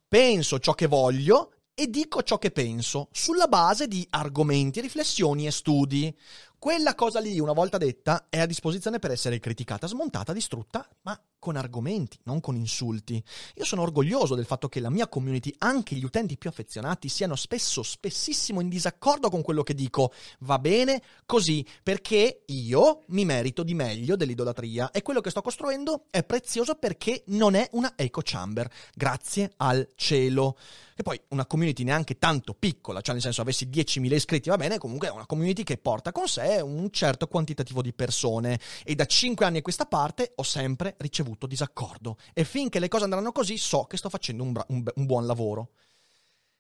penso 0.08 0.60
ciò 0.60 0.74
che 0.74 0.88
voglio 0.88 1.54
e 1.76 1.90
dico 1.90 2.22
ciò 2.22 2.38
che 2.38 2.52
penso, 2.52 3.10
sulla 3.12 3.48
base 3.48 3.88
di 3.88 4.06
argomenti, 4.12 4.82
riflessioni 4.82 5.48
e 5.48 5.52
studi. 5.52 6.16
Quella 6.60 6.96
cosa 6.96 7.20
lì, 7.20 7.40
una 7.40 7.54
volta 7.54 7.78
detta, 7.78 8.28
è 8.30 8.40
a 8.40 8.46
disposizione 8.46 9.00
per 9.00 9.12
essere 9.12 9.40
criticata, 9.40 9.88
smontata, 9.88 10.34
distrutta, 10.34 10.88
ma 11.02 11.20
con 11.44 11.58
argomenti, 11.58 12.18
non 12.24 12.40
con 12.40 12.56
insulti. 12.56 13.22
Io 13.56 13.66
sono 13.66 13.82
orgoglioso 13.82 14.34
del 14.34 14.46
fatto 14.46 14.70
che 14.70 14.80
la 14.80 14.90
mia 14.90 15.10
community, 15.10 15.54
anche 15.58 15.94
gli 15.94 16.06
utenti 16.06 16.38
più 16.38 16.50
affezionati, 16.50 17.10
siano 17.10 17.36
spesso, 17.36 17.84
spessissimo 17.84 18.62
in 18.62 18.70
disaccordo 18.70 19.30
con 19.30 19.42
quello 19.42 19.62
che 19.62 19.74
dico. 19.74 20.14
Va 20.40 20.58
bene 20.58 21.04
così, 21.26 21.68
perché 21.84 22.44
io 22.46 23.04
mi 23.08 23.26
merito 23.26 23.64
di 23.64 23.74
meglio 23.74 24.16
dell'idolatria 24.16 24.90
e 24.92 25.02
quello 25.02 25.20
che 25.20 25.32
sto 25.32 25.42
costruendo 25.42 26.06
è 26.12 26.24
prezioso 26.24 26.76
perché 26.76 27.24
non 27.26 27.56
è 27.56 27.68
una 27.74 27.92
echo 27.98 28.22
chamber. 28.24 28.72
Grazie 28.96 29.52
al 29.58 29.86
cielo. 29.96 30.58
E 30.96 31.04
poi 31.04 31.20
una 31.30 31.46
community 31.46 31.84
neanche 31.84 32.20
tanto 32.20 32.54
piccola, 32.54 33.02
cioè 33.02 33.16
nel 33.16 33.24
senso 33.24 33.42
avessi 33.42 33.68
10.000 33.68 34.14
iscritti, 34.14 34.50
va 34.50 34.58
bene, 34.58 34.78
comunque 34.78 35.08
è 35.08 35.12
una 35.12 35.26
community 35.26 35.64
che 35.64 35.78
porta 35.78 36.12
con 36.12 36.28
sé 36.28 36.62
un 36.64 36.90
certo 36.92 37.28
quantitativo 37.28 37.82
di 37.82 37.94
persone 37.94 38.60
e 38.84 38.94
da 38.94 39.06
5 39.06 39.44
anni 39.44 39.58
a 39.58 39.62
questa 39.64 39.86
parte 39.86 40.34
ho 40.36 40.44
sempre 40.44 40.96
ricevuto 41.00 41.33
ricevuto 41.34 41.48
disaccordo 41.48 42.18
e 42.34 42.44
finché 42.44 42.80
le 42.80 42.88
cose 42.88 43.04
andranno 43.04 43.32
così 43.32 43.58
so 43.58 43.86
che 43.86 43.98
sto 43.98 44.10
facendo 44.10 44.44
un, 44.44 44.52
bra- 44.52 44.66
un, 44.70 44.84
un 44.96 45.06
buon 45.06 45.26
lavoro. 45.26 45.72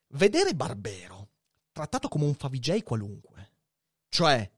Vedere 0.07 0.53
Barbero 0.53 1.29
trattato 1.71 2.07
come 2.07 2.25
un 2.25 2.35
favijay 2.35 2.83
qualunque, 2.83 3.51
cioè 4.09 4.49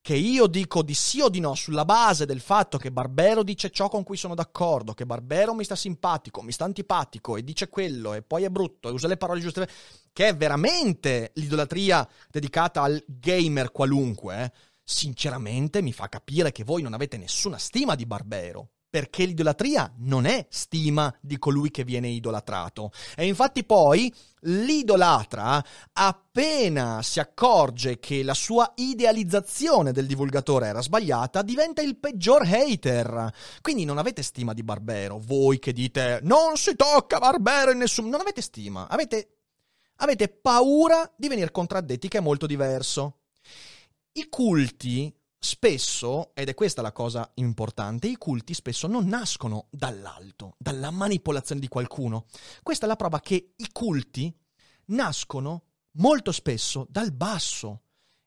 che 0.00 0.14
io 0.14 0.46
dico 0.46 0.82
di 0.82 0.92
sì 0.92 1.20
o 1.22 1.30
di 1.30 1.40
no 1.40 1.54
sulla 1.54 1.86
base 1.86 2.26
del 2.26 2.40
fatto 2.40 2.76
che 2.76 2.92
Barbero 2.92 3.42
dice 3.42 3.70
ciò 3.70 3.88
con 3.88 4.02
cui 4.02 4.18
sono 4.18 4.34
d'accordo, 4.34 4.92
che 4.92 5.06
Barbero 5.06 5.54
mi 5.54 5.64
sta 5.64 5.76
simpatico, 5.76 6.42
mi 6.42 6.52
sta 6.52 6.64
antipatico 6.64 7.36
e 7.36 7.44
dice 7.44 7.70
quello 7.70 8.12
e 8.12 8.22
poi 8.22 8.44
è 8.44 8.50
brutto 8.50 8.88
e 8.88 8.92
usa 8.92 9.08
le 9.08 9.16
parole 9.16 9.40
giuste, 9.40 9.68
che 10.12 10.28
è 10.28 10.36
veramente 10.36 11.32
l'idolatria 11.34 12.06
dedicata 12.30 12.82
al 12.82 13.02
gamer 13.06 13.72
qualunque, 13.72 14.44
eh, 14.44 14.52
sinceramente 14.82 15.80
mi 15.80 15.92
fa 15.92 16.10
capire 16.10 16.52
che 16.52 16.64
voi 16.64 16.82
non 16.82 16.92
avete 16.92 17.16
nessuna 17.16 17.56
stima 17.56 17.94
di 17.94 18.04
Barbero 18.04 18.73
perché 18.94 19.24
l'idolatria 19.24 19.92
non 20.02 20.24
è 20.24 20.46
stima 20.48 21.12
di 21.20 21.36
colui 21.36 21.72
che 21.72 21.82
viene 21.82 22.06
idolatrato. 22.06 22.92
E 23.16 23.26
infatti 23.26 23.64
poi 23.64 24.14
l'idolatra, 24.42 25.60
appena 25.94 27.02
si 27.02 27.18
accorge 27.18 27.98
che 27.98 28.22
la 28.22 28.34
sua 28.34 28.72
idealizzazione 28.76 29.90
del 29.90 30.06
divulgatore 30.06 30.68
era 30.68 30.80
sbagliata, 30.80 31.42
diventa 31.42 31.82
il 31.82 31.96
peggior 31.96 32.42
hater. 32.42 33.32
Quindi 33.62 33.84
non 33.84 33.98
avete 33.98 34.22
stima 34.22 34.52
di 34.52 34.62
Barbero, 34.62 35.18
voi 35.18 35.58
che 35.58 35.72
dite 35.72 36.20
non 36.22 36.56
si 36.56 36.76
tocca 36.76 37.18
Barbero 37.18 37.72
in 37.72 37.78
nessun... 37.78 38.08
Non 38.08 38.20
avete 38.20 38.42
stima, 38.42 38.86
avete, 38.86 39.38
avete 39.96 40.28
paura 40.28 41.12
di 41.16 41.26
venire 41.26 41.50
contraddetti, 41.50 42.06
che 42.06 42.18
è 42.18 42.20
molto 42.20 42.46
diverso. 42.46 43.22
I 44.12 44.28
culti 44.28 45.12
spesso, 45.44 46.30
ed 46.34 46.48
è 46.48 46.54
questa 46.54 46.80
la 46.80 46.90
cosa 46.90 47.30
importante, 47.34 48.08
i 48.08 48.16
culti 48.16 48.54
spesso 48.54 48.86
non 48.86 49.06
nascono 49.06 49.66
dall'alto, 49.70 50.54
dalla 50.56 50.90
manipolazione 50.90 51.60
di 51.60 51.68
qualcuno. 51.68 52.24
Questa 52.62 52.86
è 52.86 52.88
la 52.88 52.96
prova 52.96 53.20
che 53.20 53.52
i 53.54 53.68
culti 53.70 54.34
nascono 54.86 55.64
molto 55.92 56.32
spesso 56.32 56.86
dal 56.88 57.12
basso 57.12 57.82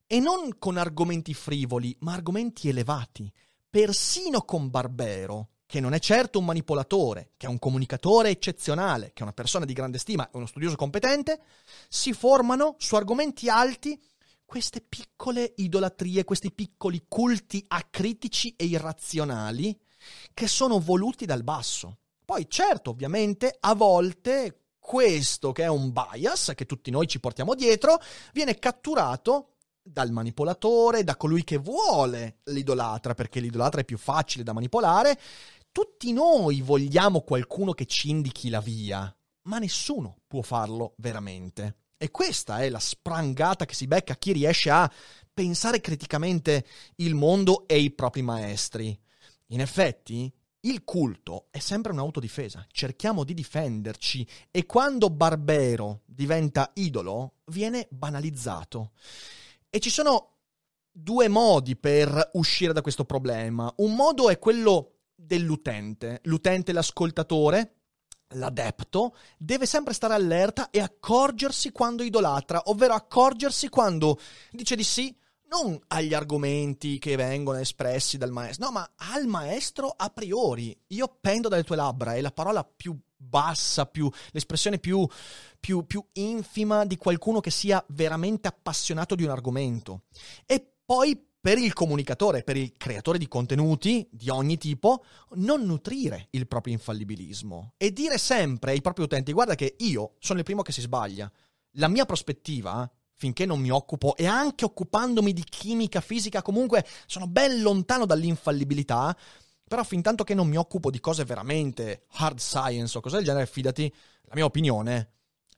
e 0.05 0.19
non 0.19 0.59
con 0.59 0.77
argomenti 0.77 1.33
frivoli, 1.33 1.95
ma 2.01 2.13
argomenti 2.13 2.69
elevati. 2.69 3.33
Persino 3.67 4.43
con 4.43 4.69
Barbero, 4.69 5.49
che 5.65 5.79
non 5.79 5.93
è 5.93 5.99
certo 5.99 6.37
un 6.37 6.45
manipolatore, 6.45 7.31
che 7.35 7.47
è 7.47 7.49
un 7.49 7.57
comunicatore 7.57 8.29
eccezionale, 8.29 9.07
che 9.07 9.21
è 9.21 9.23
una 9.23 9.33
persona 9.33 9.65
di 9.65 9.73
grande 9.73 9.97
stima 9.97 10.27
e 10.27 10.37
uno 10.37 10.45
studioso 10.45 10.75
competente, 10.75 11.41
si 11.89 12.13
formano 12.13 12.75
su 12.77 12.95
argomenti 12.95 13.49
alti 13.49 13.99
queste 14.47 14.79
piccole 14.79 15.53
idolatrie, 15.57 16.23
questi 16.23 16.53
piccoli 16.53 17.03
culti 17.09 17.63
acritici 17.67 18.55
e 18.55 18.63
irrazionali 18.63 19.77
che 20.33 20.47
sono 20.47 20.79
voluti 20.79 21.25
dal 21.25 21.43
basso. 21.43 21.97
Poi 22.23 22.49
certo, 22.49 22.91
ovviamente, 22.91 23.57
a 23.59 23.75
volte 23.75 24.61
questo 24.79 25.51
che 25.51 25.63
è 25.63 25.67
un 25.67 25.91
bias 25.91 26.53
che 26.55 26.65
tutti 26.65 26.91
noi 26.91 27.07
ci 27.07 27.19
portiamo 27.19 27.55
dietro 27.55 27.99
viene 28.31 28.57
catturato 28.57 29.55
dal 29.81 30.11
manipolatore, 30.11 31.03
da 31.03 31.17
colui 31.17 31.43
che 31.43 31.57
vuole 31.57 32.39
l'idolatra, 32.45 33.13
perché 33.15 33.41
l'idolatra 33.41 33.81
è 33.81 33.85
più 33.85 33.97
facile 33.97 34.45
da 34.45 34.53
manipolare. 34.53 35.19
Tutti 35.73 36.13
noi 36.13 36.61
vogliamo 36.61 37.19
qualcuno 37.19 37.73
che 37.73 37.85
ci 37.85 38.09
indichi 38.09 38.49
la 38.49 38.61
via, 38.61 39.13
ma 39.43 39.59
nessuno 39.59 40.19
può 40.25 40.41
farlo 40.41 40.93
veramente. 40.99 41.86
E 41.97 42.11
questa 42.11 42.59
è 42.59 42.69
la 42.69 42.79
sprangata 42.79 43.65
che 43.65 43.73
si 43.73 43.87
becca 43.87 44.15
chi 44.15 44.31
riesce 44.31 44.69
a 44.69 44.91
pensare 45.33 45.81
criticamente 45.81 46.65
il 46.97 47.15
mondo 47.15 47.67
e 47.67 47.79
i 47.79 47.91
propri 47.91 48.21
maestri. 48.21 48.97
In 49.47 49.61
effetti, 49.61 50.31
il 50.61 50.83
culto 50.83 51.47
è 51.49 51.59
sempre 51.59 51.91
un'autodifesa, 51.93 52.65
cerchiamo 52.71 53.23
di 53.23 53.33
difenderci 53.33 54.27
e 54.51 54.65
quando 54.65 55.09
Barbero 55.09 56.01
diventa 56.05 56.71
idolo 56.75 57.35
viene 57.45 57.87
banalizzato. 57.89 58.91
E 59.69 59.79
ci 59.79 59.89
sono 59.89 60.37
due 60.91 61.27
modi 61.27 61.75
per 61.75 62.31
uscire 62.33 62.73
da 62.73 62.81
questo 62.81 63.05
problema. 63.05 63.71
Un 63.77 63.95
modo 63.95 64.29
è 64.29 64.39
quello 64.39 64.97
dell'utente, 65.15 66.19
l'utente 66.23 66.71
l'ascoltatore, 66.71 67.76
l'adepto 68.31 69.15
deve 69.37 69.65
sempre 69.65 69.93
stare 69.93 70.13
allerta 70.13 70.69
e 70.69 70.79
accorgersi 70.79 71.71
quando 71.71 72.03
idolatra, 72.03 72.63
ovvero 72.65 72.93
accorgersi 72.93 73.69
quando 73.69 74.19
dice 74.51 74.75
di 74.75 74.83
sì 74.83 75.15
non 75.49 75.79
agli 75.87 76.13
argomenti 76.13 76.99
che 76.99 77.15
vengono 77.15 77.57
espressi 77.59 78.17
dal 78.17 78.31
maestro, 78.31 78.65
no, 78.65 78.71
ma 78.71 78.91
al 79.13 79.27
maestro 79.27 79.93
a 79.95 80.09
priori. 80.09 80.77
Io 80.87 81.17
pendo 81.21 81.47
dalle 81.47 81.63
tue 81.63 81.75
labbra, 81.75 82.15
è 82.15 82.21
la 82.21 82.31
parola 82.31 82.63
più 82.63 82.97
bassa, 83.15 83.85
più, 83.85 84.09
l'espressione 84.31 84.77
più, 84.77 85.07
più, 85.59 85.85
più 85.85 86.03
infima 86.13 86.85
di 86.85 86.97
qualcuno 86.97 87.39
che 87.39 87.49
sia 87.49 87.83
veramente 87.89 88.47
appassionato 88.47 89.15
di 89.15 89.23
un 89.23 89.29
argomento. 89.29 90.03
E 90.45 90.73
poi 90.85 91.26
per 91.47 91.57
il 91.57 91.71
comunicatore, 91.71 92.43
per 92.43 92.57
il 92.57 92.73
creatore 92.75 93.17
di 93.17 93.29
contenuti 93.29 94.05
di 94.11 94.27
ogni 94.27 94.57
tipo, 94.57 95.05
non 95.35 95.61
nutrire 95.61 96.27
il 96.31 96.45
proprio 96.45 96.73
infallibilismo 96.73 97.75
e 97.77 97.93
dire 97.93 98.17
sempre 98.17 98.71
ai 98.71 98.81
propri 98.81 99.03
utenti: 99.03 99.31
guarda 99.31 99.55
che 99.55 99.75
io 99.77 100.15
sono 100.19 100.39
il 100.39 100.43
primo 100.43 100.61
che 100.61 100.73
si 100.73 100.81
sbaglia. 100.81 101.31
La 101.75 101.87
mia 101.87 102.03
prospettiva, 102.03 102.91
finché 103.13 103.45
non 103.45 103.61
mi 103.61 103.69
occupo, 103.69 104.17
e 104.17 104.25
anche 104.25 104.65
occupandomi 104.65 105.31
di 105.31 105.45
chimica 105.45 106.01
fisica, 106.01 106.41
comunque 106.41 106.85
sono 107.05 107.27
ben 107.27 107.61
lontano 107.61 108.05
dall'infallibilità. 108.05 109.15
Però 109.65 109.85
fin 109.85 110.01
tanto 110.01 110.25
che 110.25 110.33
non 110.33 110.49
mi 110.49 110.57
occupo 110.57 110.91
di 110.91 110.99
cose 110.99 111.23
veramente 111.23 112.07
hard 112.15 112.39
science 112.39 112.97
o 112.97 112.99
cose 112.99 113.15
del 113.15 113.25
genere, 113.25 113.45
fidati, 113.45 113.89
la 114.23 114.35
mia 114.35 114.43
opinione 114.43 115.11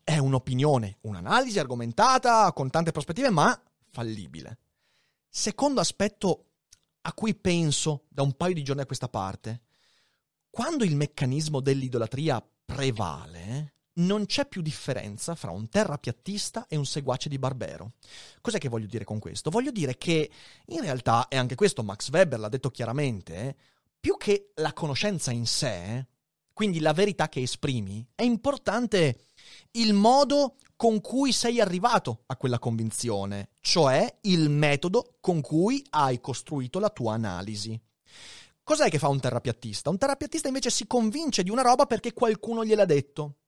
è 0.03 0.19
un'opinione, 0.19 0.99
un'analisi 1.01 1.57
argomentata 1.57 2.53
con 2.53 2.69
tante 2.69 2.91
prospettive, 2.91 3.31
ma 3.31 3.59
fallibile. 3.87 4.59
Secondo 5.29 5.79
aspetto 5.79 6.45
a 7.01 7.13
cui 7.13 7.35
penso 7.35 8.05
da 8.09 8.23
un 8.23 8.33
paio 8.33 8.55
di 8.55 8.63
giorni 8.63 8.81
a 8.81 8.85
questa 8.85 9.09
parte, 9.09 9.61
quando 10.49 10.83
il 10.83 10.95
meccanismo 10.95 11.59
dell'idolatria 11.59 12.43
prevale, 12.65 13.75
non 13.99 14.25
c'è 14.25 14.47
più 14.47 14.61
differenza 14.61 15.35
fra 15.35 15.51
un 15.51 15.69
terrapiattista 15.69 16.65
e 16.67 16.75
un 16.77 16.85
seguace 16.85 17.29
di 17.29 17.37
Barbero. 17.37 17.93
Cos'è 18.41 18.57
che 18.57 18.69
voglio 18.69 18.87
dire 18.87 19.03
con 19.03 19.19
questo? 19.19 19.49
Voglio 19.49 19.71
dire 19.71 19.97
che 19.97 20.29
in 20.67 20.81
realtà, 20.81 21.27
e 21.27 21.37
anche 21.37 21.55
questo 21.55 21.83
Max 21.83 22.09
Weber 22.09 22.39
l'ha 22.39 22.49
detto 22.49 22.71
chiaramente, 22.71 23.55
più 23.99 24.17
che 24.17 24.51
la 24.55 24.73
conoscenza 24.73 25.31
in 25.31 25.45
sé, 25.45 26.07
quindi 26.53 26.79
la 26.79 26.93
verità 26.93 27.29
che 27.29 27.41
esprimi, 27.41 28.05
è 28.15 28.23
importante 28.23 29.27
il 29.71 29.93
modo 29.93 30.55
con 30.75 31.01
cui 31.01 31.31
sei 31.31 31.59
arrivato 31.59 32.23
a 32.27 32.37
quella 32.37 32.57
convinzione, 32.57 33.49
cioè 33.59 34.19
il 34.21 34.49
metodo 34.49 35.17
con 35.19 35.41
cui 35.41 35.85
hai 35.89 36.21
costruito 36.21 36.79
la 36.79 36.89
tua 36.89 37.13
analisi. 37.13 37.79
Cos'è 38.63 38.89
che 38.89 38.99
fa 38.99 39.09
un 39.09 39.19
terrapiattista? 39.19 39.89
Un 39.89 39.97
terrapiattista 39.97 40.47
invece 40.47 40.69
si 40.69 40.87
convince 40.87 41.43
di 41.43 41.49
una 41.49 41.63
roba 41.63 41.85
perché 41.85 42.13
qualcuno 42.13 42.63
gliel'ha 42.63 42.85
detto. 42.85 43.39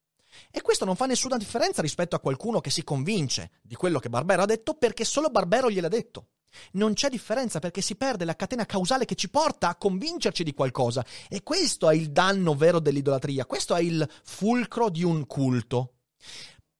E 0.50 0.62
questo 0.62 0.84
non 0.84 0.96
fa 0.96 1.06
nessuna 1.06 1.38
differenza 1.38 1.82
rispetto 1.82 2.16
a 2.16 2.20
qualcuno 2.20 2.60
che 2.60 2.70
si 2.70 2.84
convince 2.84 3.52
di 3.62 3.76
quello 3.76 4.00
che 4.00 4.10
Barbero 4.10 4.42
ha 4.42 4.46
detto 4.46 4.74
perché 4.74 5.06
solo 5.06 5.30
Barbero 5.30 5.70
gliel'ha 5.70 5.88
detto. 5.88 6.28
Non 6.74 6.94
c'è 6.94 7.10
differenza 7.10 7.60
perché 7.60 7.82
si 7.82 7.96
perde 7.96 8.26
la 8.26 8.36
catena 8.36 8.66
causale 8.66 9.06
che 9.06 9.16
ci 9.16 9.30
porta 9.30 9.70
a 9.70 9.76
convincerci 9.76 10.44
di 10.44 10.54
qualcosa. 10.54 11.06
E 11.30 11.44
questo 11.44 11.90
è 11.90 11.96
il 11.96 12.12
danno 12.12 12.56
vero 12.56 12.80
dell'idolatria, 12.80 13.46
questo 13.46 13.76
è 13.76 13.82
il 13.82 14.08
fulcro 14.24 14.90
di 14.90 15.04
un 15.04 15.26
culto 15.28 15.94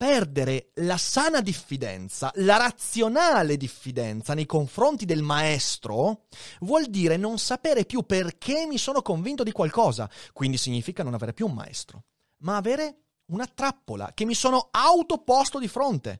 perdere 0.02 0.72
la 0.78 0.98
sana 0.98 1.42
diffidenza, 1.42 2.32
la 2.38 2.58
razionale 2.58 3.56
diffidenza 3.56 4.34
nei 4.34 4.48
confronti 4.48 5.06
del 5.06 5.22
maestro, 5.22 6.24
vuol 6.62 6.88
dire 6.88 7.18
non 7.18 7.38
sapere 7.38 7.86
più 7.86 8.02
perché 8.02 8.66
mi 8.66 8.80
sono 8.80 9.04
convinto 9.04 9.44
di 9.44 9.52
qualcosa. 9.52 10.10
Quindi 10.34 10.58
significa 10.58 11.04
non 11.04 11.14
avere 11.14 11.34
più 11.34 11.46
un 11.46 11.54
maestro, 11.54 12.06
ma 12.38 12.56
avere 12.56 13.02
una 13.32 13.48
trappola 13.48 14.12
che 14.14 14.26
mi 14.26 14.34
sono 14.34 14.70
autoposto 14.72 15.60
di 15.60 15.68
fronte. 15.68 16.20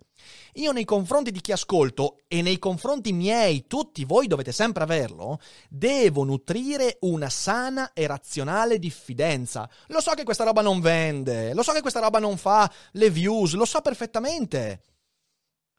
Io 0.56 0.72
nei 0.72 0.86
confronti 0.86 1.32
di 1.32 1.42
chi 1.42 1.52
ascolto 1.52 2.20
e 2.28 2.42
nei 2.42 2.60
confronti 2.60 3.12
miei, 3.14 3.66
tutti 3.68 4.06
voi 4.06 4.28
dovete 4.28 4.52
sempre 4.52 4.84
averlo, 4.84 5.40
devo 5.70 6.24
nutrire 6.24 6.98
una 7.02 7.30
sana 7.30 7.94
e 7.94 8.06
razionale 8.08 8.80
diffidenza. 8.80 9.70
Lo 9.88 10.02
so 10.02 10.12
che 10.12 10.24
questa 10.24 10.44
roba 10.44 10.62
non 10.62 10.80
vende, 10.80 11.54
lo 11.54 11.64
so 11.64 11.72
che 11.72 11.82
questa 11.82 12.00
roba 12.00 12.20
non 12.20 12.38
fa 12.38 12.72
le 12.94 13.10
views, 13.10 13.54
lo 13.54 13.66
so 13.66 13.82
perfettamente. 13.82 14.82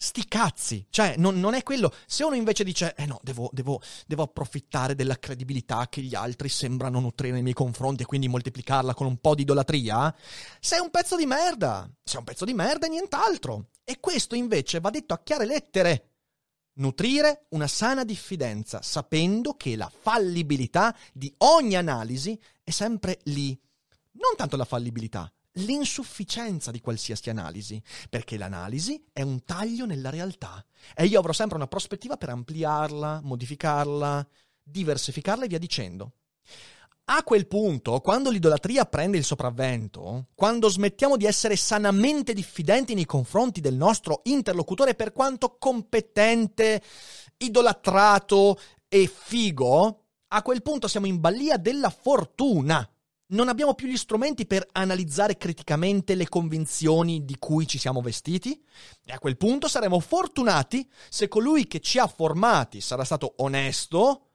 Sti 0.03 0.27
cazzi, 0.27 0.85
cioè 0.91 1.15
non, 1.17 1.39
non, 1.39 1.55
è 1.55 1.63
quello. 1.63 1.95
Se 2.09 2.25
uno 2.25 2.35
invece 2.35 2.65
dice, 2.65 2.93
eh 2.97 3.07
no, 3.07 3.21
devo, 3.23 3.49
devo, 3.53 3.81
devo, 4.05 4.25
approfittare 4.25 4.97
della 4.97 5.17
credibilità 5.17 5.87
che 5.89 6.01
gli 6.01 6.17
altri 6.17 6.49
sembrano 6.49 6.99
nutrire 6.99 7.35
nei 7.35 7.43
miei 7.43 7.55
confronti 7.55 8.03
e 8.03 8.07
quindi 8.07 8.27
moltiplicarla 8.27 8.95
con 8.95 9.07
un 9.07 9.19
po' 9.19 9.37
di 9.37 9.43
idolatria, 9.43 10.13
sei 10.59 10.81
un 10.81 10.91
pezzo 10.91 11.15
di 11.15 11.25
merda. 11.25 11.89
Sei 12.03 12.19
un 12.19 12.25
pezzo 12.25 12.45
di 12.45 12.53
merda 12.53 12.87
e 12.87 12.89
nient'altro. 12.89 13.69
E 13.85 14.01
questo 14.01 14.35
invece 14.35 14.81
va 14.81 14.91
detto 14.91 15.15
a 15.15 15.21
chiare 15.23 15.47
lettere. 15.47 16.15
Nutrire 16.79 17.47
una 17.51 17.69
sana 17.69 18.03
diffidenza, 18.03 18.83
sapendo 18.83 19.55
che 19.55 19.77
la 19.77 19.89
fallibilità 19.89 20.97
di 21.13 21.33
ogni 21.39 21.77
analisi 21.77 22.37
è 22.65 22.71
sempre 22.73 23.21
lì. 23.27 23.57
Non 24.15 24.35
tanto 24.37 24.57
la 24.57 24.65
fallibilità, 24.65 25.33
l'insufficienza 25.57 26.71
di 26.71 26.81
qualsiasi 26.81 27.31
analisi, 27.31 27.83
perché 28.09 28.37
l'analisi 28.37 29.05
è 29.13 29.23
un 29.23 29.45
taglio 29.45 29.87
nella 29.87 30.11
realtà 30.11 30.65
e 30.95 31.07
io 31.07 31.19
avrò 31.19 31.33
sempre 31.33 31.57
una 31.57 31.67
prospettiva 31.67 32.17
per 32.17 32.31
ampliarla, 32.31 33.21
modificarla, 33.23 34.27
diversificarla 34.63 35.45
e 35.45 35.49
via 35.49 35.59
dicendo. 35.59 36.13
A 37.07 37.25
quel 37.25 37.49
punto, 37.49 38.01
quando 38.01 38.31
l'idolatria 38.31 38.87
prende 38.87 39.19
il 39.19 39.25
sopravvento, 39.25 40.29
quando 40.35 40.69
smettiamo 40.69 41.17
di 41.17 41.27
essere 41.27 41.57
sanamente 41.57 42.33
diffidenti 42.33 42.95
nei 42.95 43.05
confronti 43.05 43.61
del 43.61 43.75
nostro 43.75 44.21
interlocutore 44.25 44.95
per 44.95 45.13
quanto 45.13 45.57
competente, 45.59 46.81
idolatrato 47.39 48.57
e 48.89 49.11
figo, 49.13 50.05
a 50.29 50.43
quel 50.43 50.63
punto 50.63 50.87
siamo 50.87 51.07
in 51.07 51.21
balia 51.21 51.57
della 51.57 51.91
fortuna 51.91 52.89
non 53.33 53.49
abbiamo 53.49 53.75
più 53.75 53.89
gli 53.89 53.97
strumenti 53.97 54.47
per 54.47 54.67
analizzare 54.73 55.37
criticamente 55.37 56.15
le 56.15 56.29
convinzioni 56.29 57.25
di 57.25 57.37
cui 57.39 57.67
ci 57.67 57.79
siamo 57.79 58.01
vestiti? 58.01 58.63
E 59.05 59.13
a 59.13 59.19
quel 59.19 59.37
punto 59.37 59.69
saremo 59.69 60.01
fortunati 60.01 60.89
se 61.09 61.29
colui 61.29 61.67
che 61.67 61.81
ci 61.81 61.99
ha 61.99 62.07
formati 62.07 62.81
sarà 62.81 63.05
stato 63.05 63.35
onesto, 63.39 64.29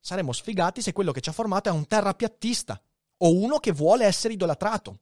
saremo 0.00 0.32
sfigati 0.32 0.82
se 0.82 0.92
quello 0.92 1.12
che 1.12 1.20
ci 1.20 1.28
ha 1.28 1.32
formato 1.32 1.68
è 1.68 1.72
un 1.72 1.86
terrapiattista 1.86 2.80
o 3.18 3.34
uno 3.34 3.58
che 3.58 3.72
vuole 3.72 4.04
essere 4.04 4.34
idolatrato. 4.34 5.00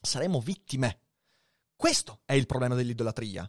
Saremo 0.00 0.40
vittime. 0.40 1.00
Questo 1.76 2.20
è 2.24 2.34
il 2.34 2.46
problema 2.46 2.74
dell'idolatria. 2.74 3.48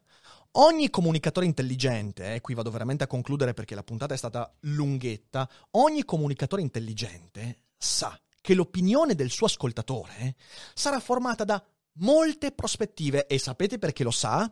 Ogni 0.58 0.90
comunicatore 0.90 1.46
intelligente, 1.46 2.34
e 2.34 2.42
qui 2.42 2.54
vado 2.54 2.72
veramente 2.72 3.04
a 3.04 3.08
concludere 3.08 3.54
perché 3.54 3.76
la 3.76 3.84
puntata 3.84 4.14
è 4.14 4.18
stata 4.18 4.52
lunghetta, 4.62 5.50
ogni 5.72 6.06
comunicatore 6.06 6.62
intelligente 6.62 7.60
sa 7.78 8.18
che 8.46 8.54
l'opinione 8.54 9.16
del 9.16 9.32
suo 9.32 9.48
ascoltatore 9.48 10.36
sarà 10.76 11.00
formata 11.00 11.44
da 11.44 11.66
molte 11.94 12.52
prospettive 12.52 13.26
e 13.26 13.40
sapete 13.40 13.80
perché 13.80 14.04
lo 14.04 14.12
sa? 14.12 14.48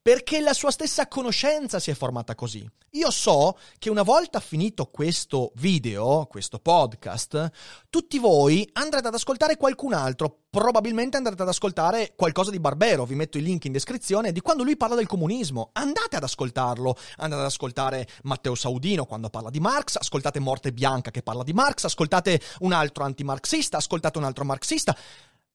Perché 0.00 0.40
la 0.40 0.52
sua 0.52 0.70
stessa 0.70 1.08
conoscenza 1.08 1.78
si 1.78 1.90
è 1.90 1.94
formata 1.94 2.34
così. 2.34 2.68
Io 2.96 3.10
so 3.10 3.58
che 3.78 3.90
una 3.90 4.02
volta 4.02 4.40
finito 4.40 4.86
questo 4.86 5.52
video, 5.56 6.26
questo 6.30 6.58
podcast, 6.58 7.50
tutti 7.90 8.18
voi 8.18 8.66
andrete 8.72 9.08
ad 9.08 9.14
ascoltare 9.14 9.56
qualcun 9.56 9.92
altro, 9.92 10.44
probabilmente 10.48 11.18
andrete 11.18 11.42
ad 11.42 11.48
ascoltare 11.48 12.14
qualcosa 12.16 12.50
di 12.50 12.58
Barbero, 12.58 13.04
vi 13.04 13.14
metto 13.14 13.36
il 13.36 13.44
link 13.44 13.66
in 13.66 13.72
descrizione, 13.72 14.32
di 14.32 14.40
quando 14.40 14.62
lui 14.62 14.78
parla 14.78 14.94
del 14.94 15.06
comunismo. 15.06 15.70
Andate 15.74 16.16
ad 16.16 16.22
ascoltarlo, 16.22 16.96
andate 17.16 17.42
ad 17.42 17.48
ascoltare 17.48 18.08
Matteo 18.22 18.54
Saudino 18.54 19.04
quando 19.04 19.28
parla 19.28 19.50
di 19.50 19.60
Marx, 19.60 19.96
ascoltate 19.96 20.40
Morte 20.40 20.72
Bianca 20.72 21.10
che 21.10 21.22
parla 21.22 21.42
di 21.42 21.52
Marx, 21.52 21.84
ascoltate 21.84 22.40
un 22.60 22.72
altro 22.72 23.04
antimarxista, 23.04 23.76
ascoltate 23.76 24.16
un 24.16 24.24
altro 24.24 24.44
marxista. 24.44 24.96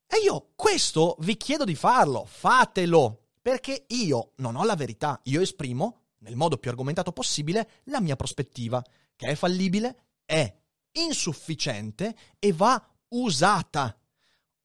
E 0.06 0.18
io 0.24 0.50
questo 0.56 1.16
vi 1.22 1.38
chiedo 1.38 1.64
di 1.64 1.74
farlo, 1.74 2.26
fatelo, 2.28 3.22
perché 3.42 3.86
io 3.88 4.34
non 4.38 4.56
ho 4.56 4.64
la 4.64 4.76
verità, 4.76 5.20
io 5.24 5.42
esprimo, 5.42 6.02
nel 6.20 6.36
modo 6.36 6.58
più 6.58 6.70
argomentato 6.70 7.12
possibile, 7.12 7.82
la 7.86 8.00
mia 8.00 8.16
prospettiva, 8.16 8.84
che 9.16 9.28
è 9.28 9.36
fallibile, 9.36 10.06
è 10.26 10.54
insufficiente 10.94 12.16
e 12.38 12.54
va 12.54 12.84
usata. 13.10 13.98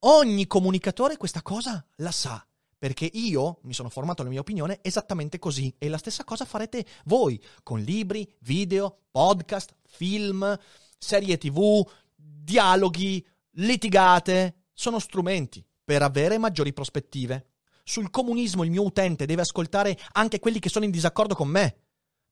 Ogni 0.01 0.47
comunicatore 0.47 1.17
questa 1.17 1.41
cosa 1.41 1.85
la 1.97 2.11
sa, 2.11 2.47
perché 2.77 3.11
io 3.15 3.61
mi 3.63 3.73
sono 3.73 3.89
formato 3.89 4.23
la 4.23 4.29
mia 4.29 4.41
opinione 4.41 4.81
esattamente 4.83 5.39
così 5.39 5.75
e 5.79 5.89
la 5.89 5.99
stessa 5.99 6.25
cosa 6.25 6.45
farete 6.45 6.85
voi 7.05 7.43
con 7.63 7.81
libri, 7.81 8.31
video, 8.41 9.05
podcast, 9.11 9.75
film, 9.87 10.59
serie 10.99 11.39
tv, 11.39 11.89
dialoghi, 12.15 13.27
litigate. 13.53 14.65
Sono 14.75 14.99
strumenti 14.99 15.67
per 15.83 16.03
avere 16.03 16.37
maggiori 16.37 16.75
prospettive 16.75 17.56
sul 17.89 18.11
comunismo 18.11 18.65
il 18.65 18.71
mio 18.71 18.83
utente 18.83 19.27
deve 19.27 19.43
ascoltare 19.43 19.97
anche 20.13 20.41
quelli 20.41 20.59
che 20.59 20.69
sono 20.69 20.85
in 20.85 20.91
disaccordo 20.91 21.37
con 21.37 21.47
me. 21.47 21.83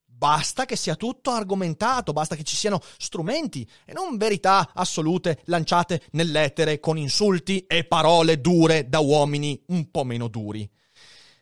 Basta 0.04 0.64
che 0.64 0.74
sia 0.74 0.96
tutto 0.96 1.30
argomentato, 1.30 2.12
basta 2.12 2.34
che 2.34 2.42
ci 2.42 2.56
siano 2.56 2.80
strumenti 2.98 3.68
e 3.84 3.92
non 3.92 4.16
verità 4.16 4.72
assolute 4.74 5.42
lanciate 5.44 6.02
nell'etere 6.12 6.80
con 6.80 6.98
insulti 6.98 7.66
e 7.66 7.84
parole 7.84 8.40
dure 8.40 8.88
da 8.88 8.98
uomini 8.98 9.62
un 9.68 9.90
po' 9.92 10.02
meno 10.02 10.26
duri. 10.26 10.68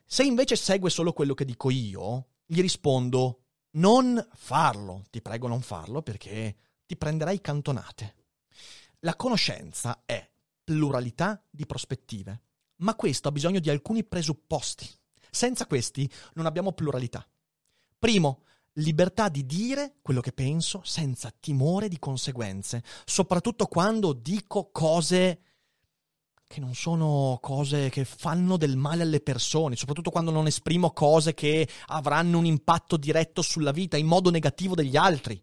Se 0.05 0.23
invece 0.25 0.57
segue 0.57 0.91
solo 0.91 1.15
quello 1.15 1.33
che 1.33 1.47
dico 1.47 1.71
io, 1.71 2.27
gli 2.45 2.61
rispondo 2.61 3.45
non 3.77 4.23
farlo, 4.35 5.05
ti 5.11 5.23
prego 5.23 5.49
non 5.49 5.63
farlo 5.63 6.03
perché 6.03 6.57
ti 6.85 6.99
prenderai 6.99 7.41
cantonate. 7.41 8.17
La 9.01 9.17
conoscenza 9.17 10.03
è 10.05 10.31
pluralità 10.63 11.43
di 11.49 11.65
prospettive, 11.65 12.43
ma 12.83 12.95
questo 12.95 13.29
ha 13.29 13.33
bisogno 13.33 13.59
di 13.59 13.71
alcuni 13.71 14.05
presupposti. 14.05 14.89
Senza 15.31 15.67
questi 15.67 16.09
non 16.35 16.47
abbiamo 16.47 16.73
pluralità. 16.73 17.27
Primo, 17.99 18.43
libertà 18.75 19.29
di 19.29 19.45
dire 19.47 19.97
quello 20.03 20.21
che 20.21 20.33
penso 20.33 20.83
senza 20.85 21.33
timore 21.39 21.89
di 21.89 21.99
conseguenze, 21.99 22.83
soprattutto 23.05 23.67
quando 23.67 24.13
dico 24.13 24.71
cose 24.71 25.41
che 26.47 26.61
non 26.61 26.75
sono 26.75 27.39
cose 27.41 27.89
che 27.89 28.05
fanno 28.05 28.59
del 28.59 28.77
male 28.77 29.05
alle 29.05 29.21
persone, 29.21 29.75
soprattutto 29.75 30.11
quando 30.11 30.31
non 30.31 30.47
esprimo 30.47 30.91
cose 30.91 31.33
che 31.33 31.67
avranno 31.87 32.37
un 32.37 32.45
impatto 32.45 32.99
diretto 32.99 33.41
sulla 33.41 33.73
vita 33.73 33.97
in 33.97 34.07
modo 34.07 34.31
negativo 34.31 34.75
degli 34.75 34.97
altri. 34.97 35.43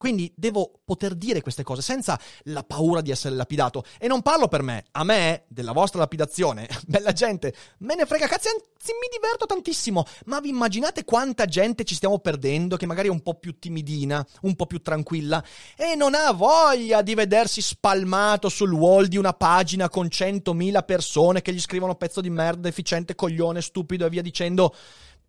Quindi 0.00 0.32
devo 0.34 0.80
poter 0.82 1.14
dire 1.14 1.42
queste 1.42 1.62
cose 1.62 1.82
senza 1.82 2.18
la 2.44 2.64
paura 2.64 3.02
di 3.02 3.10
essere 3.10 3.34
lapidato. 3.34 3.84
E 3.98 4.08
non 4.08 4.22
parlo 4.22 4.48
per 4.48 4.62
me, 4.62 4.86
a 4.92 5.04
me, 5.04 5.44
della 5.48 5.72
vostra 5.72 5.98
lapidazione, 5.98 6.66
bella 6.88 7.12
gente, 7.12 7.54
me 7.80 7.94
ne 7.94 8.06
frega 8.06 8.26
cazzi, 8.26 8.48
anzi 8.48 8.92
mi 8.92 9.08
diverto 9.12 9.44
tantissimo. 9.44 10.06
Ma 10.24 10.40
vi 10.40 10.48
immaginate 10.48 11.04
quanta 11.04 11.44
gente 11.44 11.84
ci 11.84 11.94
stiamo 11.94 12.18
perdendo 12.18 12.78
che 12.78 12.86
magari 12.86 13.08
è 13.08 13.10
un 13.10 13.20
po' 13.20 13.34
più 13.34 13.58
timidina, 13.58 14.26
un 14.40 14.56
po' 14.56 14.64
più 14.64 14.80
tranquilla 14.80 15.44
e 15.76 15.94
non 15.96 16.14
ha 16.14 16.32
voglia 16.32 17.02
di 17.02 17.14
vedersi 17.14 17.60
spalmato 17.60 18.48
sul 18.48 18.72
wall 18.72 19.04
di 19.04 19.18
una 19.18 19.34
pagina 19.34 19.90
con 19.90 20.06
100.000 20.06 20.82
persone 20.86 21.42
che 21.42 21.52
gli 21.52 21.60
scrivono 21.60 21.94
pezzo 21.96 22.22
di 22.22 22.30
merda, 22.30 22.62
deficiente, 22.62 23.14
coglione, 23.14 23.60
stupido 23.60 24.06
e 24.06 24.08
via 24.08 24.22
dicendo 24.22 24.74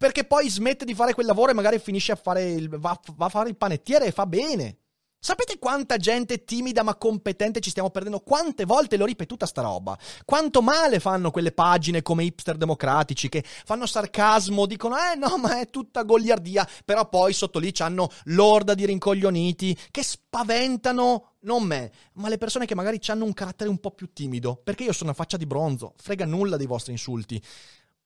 perché 0.01 0.23
poi 0.23 0.49
smette 0.49 0.83
di 0.83 0.95
fare 0.95 1.13
quel 1.13 1.27
lavoro 1.27 1.51
e 1.51 1.53
magari 1.53 1.77
finisce 1.77 2.11
a 2.11 2.15
fare 2.15 2.49
il, 2.49 2.69
va, 2.69 2.99
va 3.15 3.25
a 3.27 3.29
fare 3.29 3.49
il 3.49 3.55
panettiere 3.55 4.07
e 4.07 4.11
fa 4.11 4.25
bene. 4.25 4.77
Sapete 5.19 5.59
quanta 5.59 5.97
gente 5.97 6.43
timida 6.43 6.81
ma 6.81 6.95
competente 6.95 7.59
ci 7.59 7.69
stiamo 7.69 7.91
perdendo? 7.91 8.21
Quante 8.21 8.65
volte 8.65 8.97
l'ho 8.97 9.05
ripetuta 9.05 9.45
sta 9.45 9.61
roba? 9.61 9.95
Quanto 10.25 10.63
male 10.63 10.99
fanno 10.99 11.29
quelle 11.29 11.51
pagine 11.51 12.01
come 12.01 12.23
hipster 12.23 12.57
democratici 12.57 13.29
che 13.29 13.43
fanno 13.45 13.85
sarcasmo, 13.85 14.65
dicono 14.65 14.95
eh 14.97 15.15
no 15.15 15.37
ma 15.37 15.59
è 15.59 15.69
tutta 15.69 16.01
goliardia, 16.01 16.67
però 16.83 17.07
poi 17.07 17.31
sotto 17.33 17.59
lì 17.59 17.71
hanno 17.77 18.09
l'orda 18.23 18.73
di 18.73 18.87
rincoglioniti 18.87 19.77
che 19.91 20.01
spaventano 20.01 21.33
non 21.41 21.61
me, 21.61 21.91
ma 22.13 22.27
le 22.27 22.39
persone 22.39 22.65
che 22.65 22.73
magari 22.73 22.99
hanno 23.05 23.25
un 23.25 23.33
carattere 23.33 23.69
un 23.69 23.77
po' 23.77 23.91
più 23.91 24.11
timido, 24.11 24.59
perché 24.63 24.81
io 24.81 24.93
sono 24.93 25.11
una 25.11 25.19
faccia 25.19 25.37
di 25.37 25.45
bronzo, 25.45 25.93
frega 25.97 26.25
nulla 26.25 26.57
dei 26.57 26.65
vostri 26.65 26.91
insulti. 26.91 27.39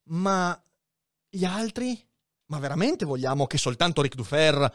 Ma 0.08 0.60
gli 1.30 1.46
altri? 1.46 2.00
Ma 2.48 2.60
veramente 2.60 3.06
vogliamo 3.06 3.48
che 3.48 3.58
soltanto 3.58 4.02
Ric 4.02 4.16
Dufer, 4.16 4.74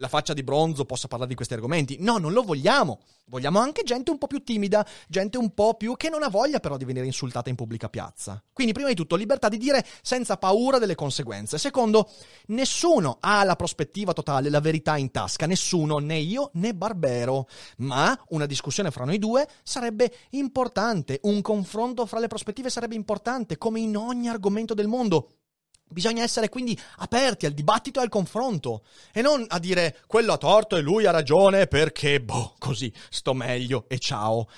la 0.00 0.08
faccia 0.08 0.32
di 0.32 0.42
bronzo, 0.42 0.86
possa 0.86 1.08
parlare 1.08 1.28
di 1.28 1.36
questi 1.36 1.52
argomenti? 1.52 1.98
No, 2.00 2.16
non 2.16 2.32
lo 2.32 2.42
vogliamo. 2.42 3.00
Vogliamo 3.26 3.58
anche 3.58 3.82
gente 3.84 4.10
un 4.10 4.16
po' 4.16 4.26
più 4.26 4.42
timida, 4.42 4.84
gente 5.06 5.36
un 5.36 5.52
po' 5.52 5.74
più 5.74 5.96
che 5.96 6.08
non 6.08 6.22
ha 6.22 6.30
voglia 6.30 6.58
però 6.58 6.78
di 6.78 6.86
venire 6.86 7.04
insultata 7.04 7.50
in 7.50 7.54
pubblica 7.54 7.90
piazza. 7.90 8.42
Quindi, 8.52 8.72
prima 8.72 8.88
di 8.88 8.94
tutto, 8.94 9.14
libertà 9.14 9.50
di 9.50 9.58
dire 9.58 9.84
senza 10.00 10.38
paura 10.38 10.78
delle 10.78 10.94
conseguenze. 10.94 11.58
Secondo, 11.58 12.10
nessuno 12.46 13.18
ha 13.20 13.44
la 13.44 13.54
prospettiva 13.54 14.14
totale, 14.14 14.48
la 14.48 14.60
verità 14.60 14.96
in 14.96 15.10
tasca, 15.10 15.44
nessuno, 15.44 15.98
né 15.98 16.16
io 16.16 16.50
né 16.54 16.74
Barbero. 16.74 17.46
Ma 17.76 18.18
una 18.30 18.46
discussione 18.46 18.90
fra 18.90 19.04
noi 19.04 19.18
due 19.18 19.46
sarebbe 19.62 20.10
importante, 20.30 21.20
un 21.24 21.42
confronto 21.42 22.06
fra 22.06 22.18
le 22.18 22.28
prospettive 22.28 22.70
sarebbe 22.70 22.94
importante, 22.94 23.58
come 23.58 23.80
in 23.80 23.96
ogni 23.98 24.28
argomento 24.30 24.72
del 24.72 24.88
mondo. 24.88 25.34
Bisogna 25.90 26.22
essere 26.22 26.48
quindi 26.48 26.78
aperti 26.98 27.46
al 27.46 27.52
dibattito 27.52 27.98
e 27.98 28.04
al 28.04 28.08
confronto 28.08 28.84
e 29.12 29.22
non 29.22 29.44
a 29.48 29.58
dire 29.58 30.02
quello 30.06 30.32
ha 30.32 30.38
torto 30.38 30.76
e 30.76 30.80
lui 30.80 31.04
ha 31.04 31.10
ragione 31.10 31.66
perché, 31.66 32.20
boh, 32.20 32.54
così 32.58 32.92
sto 33.08 33.34
meglio 33.34 33.86
e 33.88 33.98
ciao. 33.98 34.48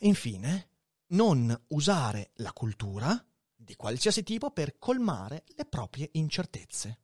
Infine, 0.00 0.68
non 1.08 1.58
usare 1.68 2.32
la 2.36 2.52
cultura 2.52 3.22
di 3.56 3.74
qualsiasi 3.76 4.22
tipo 4.22 4.50
per 4.50 4.78
colmare 4.78 5.44
le 5.56 5.64
proprie 5.64 6.10
incertezze. 6.12 6.98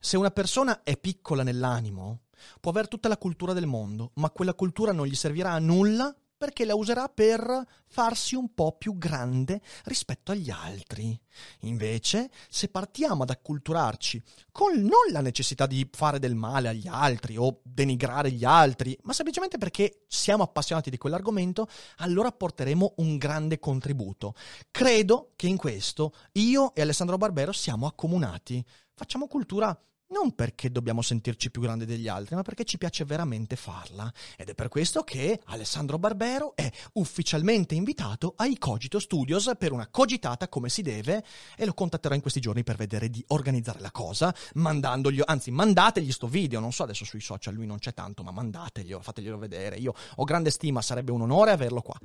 Se 0.00 0.16
una 0.16 0.30
persona 0.30 0.82
è 0.82 0.96
piccola 0.96 1.44
nell'animo, 1.44 2.22
può 2.60 2.72
avere 2.72 2.88
tutta 2.88 3.08
la 3.08 3.16
cultura 3.16 3.52
del 3.52 3.66
mondo, 3.66 4.10
ma 4.14 4.30
quella 4.30 4.54
cultura 4.54 4.92
non 4.92 5.06
gli 5.06 5.14
servirà 5.14 5.52
a 5.52 5.60
nulla 5.60 6.14
perché 6.36 6.64
la 6.64 6.74
userà 6.74 7.08
per 7.08 7.64
farsi 7.86 8.34
un 8.34 8.52
po' 8.52 8.76
più 8.76 8.98
grande 8.98 9.60
rispetto 9.84 10.32
agli 10.32 10.50
altri. 10.50 11.18
Invece, 11.60 12.30
se 12.48 12.68
partiamo 12.68 13.22
ad 13.22 13.30
acculturarci 13.30 14.22
con 14.50 14.74
non 14.74 15.10
la 15.10 15.20
necessità 15.20 15.66
di 15.66 15.88
fare 15.90 16.18
del 16.18 16.34
male 16.34 16.68
agli 16.68 16.88
altri 16.88 17.36
o 17.36 17.60
denigrare 17.62 18.30
gli 18.30 18.44
altri, 18.44 18.96
ma 19.02 19.12
semplicemente 19.12 19.58
perché 19.58 20.04
siamo 20.08 20.42
appassionati 20.42 20.90
di 20.90 20.98
quell'argomento, 20.98 21.68
allora 21.98 22.30
porteremo 22.30 22.94
un 22.98 23.16
grande 23.16 23.58
contributo. 23.58 24.34
Credo 24.70 25.32
che 25.36 25.46
in 25.46 25.56
questo 25.56 26.12
io 26.32 26.74
e 26.74 26.82
Alessandro 26.82 27.16
Barbero 27.16 27.52
siamo 27.52 27.86
accomunati. 27.86 28.64
Facciamo 28.94 29.26
cultura 29.26 29.76
non 30.14 30.32
perché 30.32 30.70
dobbiamo 30.70 31.02
sentirci 31.02 31.50
più 31.50 31.60
grandi 31.60 31.84
degli 31.84 32.06
altri, 32.06 32.36
ma 32.36 32.42
perché 32.42 32.62
ci 32.62 32.78
piace 32.78 33.04
veramente 33.04 33.56
farla. 33.56 34.10
Ed 34.36 34.48
è 34.48 34.54
per 34.54 34.68
questo 34.68 35.02
che 35.02 35.40
Alessandro 35.46 35.98
Barbero 35.98 36.54
è 36.54 36.70
ufficialmente 36.92 37.74
invitato 37.74 38.34
ai 38.36 38.56
Cogito 38.56 39.00
Studios 39.00 39.50
per 39.58 39.72
una 39.72 39.88
cogitata 39.88 40.48
come 40.48 40.68
si 40.68 40.82
deve 40.82 41.24
e 41.56 41.64
lo 41.64 41.74
contatterò 41.74 42.14
in 42.14 42.20
questi 42.20 42.38
giorni 42.38 42.62
per 42.62 42.76
vedere 42.76 43.10
di 43.10 43.24
organizzare 43.28 43.80
la 43.80 43.90
cosa, 43.90 44.32
mandandogli, 44.54 45.20
anzi 45.24 45.50
mandategli 45.50 46.12
sto 46.12 46.28
video, 46.28 46.60
non 46.60 46.72
so 46.72 46.84
adesso 46.84 47.04
sui 47.04 47.20
social 47.20 47.54
lui 47.54 47.66
non 47.66 47.78
c'è 47.78 47.92
tanto, 47.92 48.22
ma 48.22 48.30
mandateglielo, 48.30 49.00
fateglielo 49.00 49.36
vedere. 49.36 49.76
Io 49.78 49.92
ho 50.14 50.24
grande 50.24 50.50
stima, 50.50 50.80
sarebbe 50.80 51.10
un 51.10 51.22
onore 51.22 51.50
averlo 51.50 51.82
qua. 51.82 51.98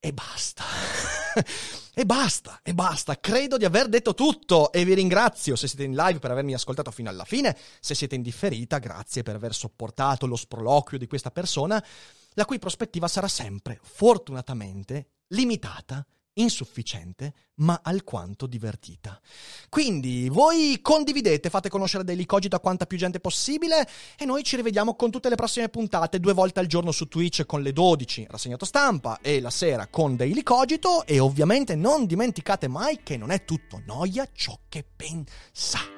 E 0.00 0.12
basta. 0.12 0.62
e 1.92 2.06
basta, 2.06 2.60
e 2.62 2.72
basta. 2.72 3.18
Credo 3.18 3.56
di 3.56 3.64
aver 3.64 3.88
detto 3.88 4.14
tutto 4.14 4.70
e 4.70 4.84
vi 4.84 4.94
ringrazio 4.94 5.56
se 5.56 5.66
siete 5.66 5.84
in 5.84 5.94
live 5.94 6.20
per 6.20 6.30
avermi 6.30 6.54
ascoltato 6.54 6.92
fino 6.92 7.08
alla 7.08 7.24
fine. 7.24 7.56
Se 7.80 7.94
siete 7.94 8.14
in 8.14 8.22
differita, 8.22 8.78
grazie 8.78 9.24
per 9.24 9.34
aver 9.34 9.54
sopportato 9.54 10.26
lo 10.26 10.36
sproloquio 10.36 10.98
di 10.98 11.08
questa 11.08 11.32
persona, 11.32 11.84
la 12.34 12.44
cui 12.44 12.60
prospettiva 12.60 13.08
sarà 13.08 13.26
sempre, 13.26 13.80
fortunatamente, 13.82 15.08
limitata 15.28 16.06
insufficiente, 16.40 17.32
ma 17.56 17.80
alquanto 17.82 18.46
divertita. 18.46 19.20
Quindi 19.68 20.28
voi 20.28 20.78
condividete, 20.82 21.50
fate 21.50 21.68
conoscere 21.68 22.04
Daily 22.04 22.24
Cogito 22.24 22.56
a 22.56 22.60
quanta 22.60 22.86
più 22.86 22.96
gente 22.96 23.20
possibile 23.20 23.86
e 24.16 24.24
noi 24.24 24.42
ci 24.42 24.56
rivediamo 24.56 24.94
con 24.94 25.10
tutte 25.10 25.28
le 25.28 25.36
prossime 25.36 25.68
puntate 25.68 26.20
due 26.20 26.32
volte 26.32 26.60
al 26.60 26.66
giorno 26.66 26.92
su 26.92 27.08
Twitch 27.08 27.44
con 27.44 27.62
le 27.62 27.72
12 27.72 28.26
rassegnato 28.30 28.64
stampa 28.64 29.18
e 29.20 29.40
la 29.40 29.50
sera 29.50 29.86
con 29.88 30.16
Daily 30.16 30.42
Cogito 30.42 31.04
e 31.04 31.18
ovviamente 31.18 31.74
non 31.74 32.06
dimenticate 32.06 32.68
mai 32.68 33.00
che 33.02 33.16
non 33.16 33.30
è 33.30 33.44
tutto 33.44 33.82
noia 33.84 34.28
ciò 34.32 34.58
che 34.68 34.84
pensa. 34.84 35.97